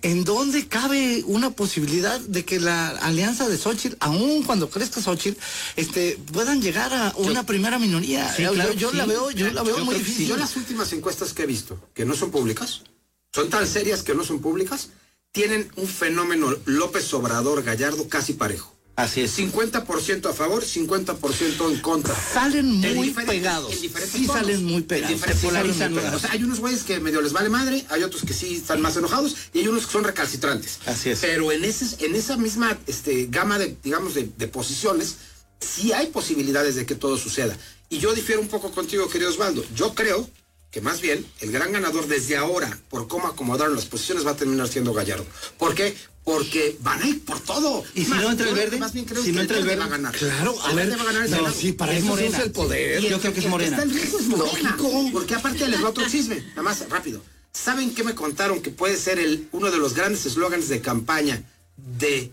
[0.00, 5.38] ¿En dónde cabe una posibilidad de que la alianza de Xochitl, aun cuando crezca Xochitl,
[5.76, 8.32] este, puedan llegar a una primera minoría?
[8.32, 8.96] Sí, claro, yo sí.
[8.96, 10.28] la veo, yo la veo Yo muy difícil.
[10.28, 12.84] Yo las últimas encuestas que he visto, que no son públicas,
[13.32, 14.90] son tan serias que no son públicas,
[15.30, 18.75] tienen un fenómeno López Obrador Gallardo casi parejo.
[18.96, 19.38] Así es.
[19.38, 22.14] 50% a favor, 50% en contra.
[22.14, 23.74] Salen En muy pegados.
[23.74, 24.26] Sí tonos.
[24.26, 25.10] salen muy En pegados.
[25.12, 25.90] diferentes Se polarizan tonos.
[25.92, 26.18] muy pegados.
[26.18, 28.80] O sea, hay unos güeyes que medio les vale madre, hay otros que sí están
[28.80, 30.78] más enojados y hay unos que son recalcitrantes.
[30.86, 31.20] Así es.
[31.20, 35.16] Pero en, ese, en esa misma este, gama de, digamos, de, de posiciones,
[35.60, 37.56] sí hay posibilidades de que todo suceda.
[37.90, 39.62] Y yo difiero un poco contigo, querido Osvaldo.
[39.74, 40.28] Yo creo
[40.70, 44.36] que más bien el gran ganador desde ahora, por cómo acomodaron las posiciones, va a
[44.36, 45.26] terminar siendo Gallardo.
[45.58, 45.94] ¿Por qué?
[46.26, 47.84] Porque van a ir por todo.
[47.94, 48.78] ¿Y si Más, no entra el verde?
[48.78, 50.12] Más bien creo Si que no entra el verde va a ganar.
[50.16, 52.38] Claro, a el ver, verde va a ganar ese no, sí, para Es eso Morena.
[52.38, 53.04] el poder.
[53.04, 53.76] Y Yo creo que es el Morena.
[53.76, 54.70] está en riesgo es Morena.
[54.76, 55.08] Lógico.
[55.12, 56.42] Porque aparte les va otro chisme.
[56.50, 57.22] Nada más, rápido.
[57.52, 61.44] ¿Saben qué me contaron que puede ser el, uno de los grandes eslogans de campaña
[61.76, 62.32] de,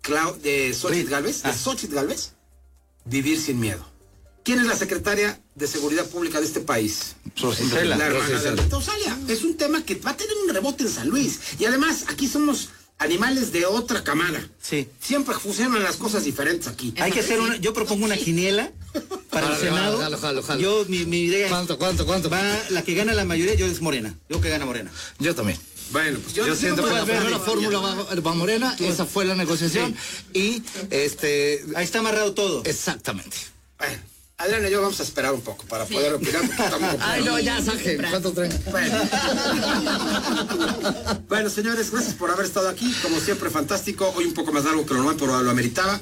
[0.00, 1.40] Clau, de Xochitl Galvez?
[1.42, 1.50] Ah.
[1.50, 2.34] De Xochitl Galvez.
[3.04, 3.84] Vivir sin miedo.
[4.44, 7.16] ¿Quién es la secretaria de Seguridad Pública de este país?
[7.36, 7.96] Rosicela.
[7.96, 8.48] La hermana de.
[8.48, 9.18] Alberto Osalia.
[9.26, 11.40] Es un tema que va a tener un rebote en San Luis.
[11.58, 14.46] Y además, aquí somos animales de otra camada.
[14.60, 14.88] Sí.
[15.00, 16.92] Siempre funcionan las cosas diferentes aquí.
[17.00, 18.72] Hay que hacer una, yo propongo una quiniela
[19.30, 19.98] para el Senado.
[19.98, 20.60] jalo, jalo, jalo.
[20.60, 22.28] Yo, mi, mi idea ¿Cuánto, cuánto, cuánto?
[22.28, 24.14] va, la que gana la mayoría, yo es Morena.
[24.28, 24.90] Yo que gana Morena.
[25.18, 25.58] Yo también.
[25.90, 29.34] Bueno, pues yo, Yo siento que la primera fórmula va, va Morena, esa fue la
[29.34, 29.96] negociación
[30.34, 32.62] y este Ahí está amarrado todo.
[32.66, 33.36] exactamente.
[33.78, 33.96] Bueno,
[34.38, 37.38] Adriana y yo vamos a esperar un poco para poder opinar porque estamos Ay, no,
[37.40, 37.96] ya saque.
[37.96, 38.52] ¿Cuánto traen?
[38.70, 38.98] Bueno.
[41.28, 42.92] Bueno, señores, gracias por haber estado aquí.
[43.02, 44.12] Como siempre, fantástico.
[44.16, 46.00] Hoy un poco más largo que lo normal, pero lo ameritaba.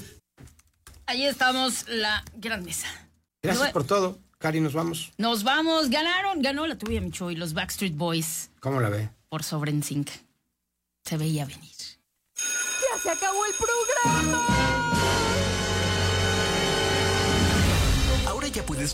[1.06, 2.88] Ahí estamos, la gran mesa.
[3.42, 4.18] Gracias por todo.
[4.38, 5.12] Cari, nos vamos.
[5.16, 9.08] Nos vamos, ganaron, ganó la tuya, Micho, y los Backstreet Boys ¿Cómo la ve?
[9.30, 10.10] por sobre en Sync.
[11.04, 11.72] Se veía venir.
[12.36, 14.75] ¡Ya se acabó el programa!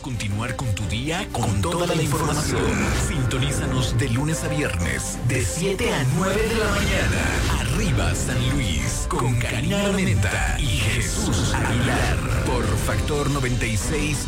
[0.00, 2.62] Continuar con tu día con, toda, la información.
[3.08, 7.60] Sintonízanos de lunes a viernes, de 7 a 9 de la mañana.
[7.60, 12.16] Arriba San Luis, con Karina Armenta y Jesús Aguilar.
[12.46, 14.26] Por Factor 96.1.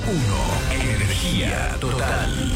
[0.73, 2.53] Energía total.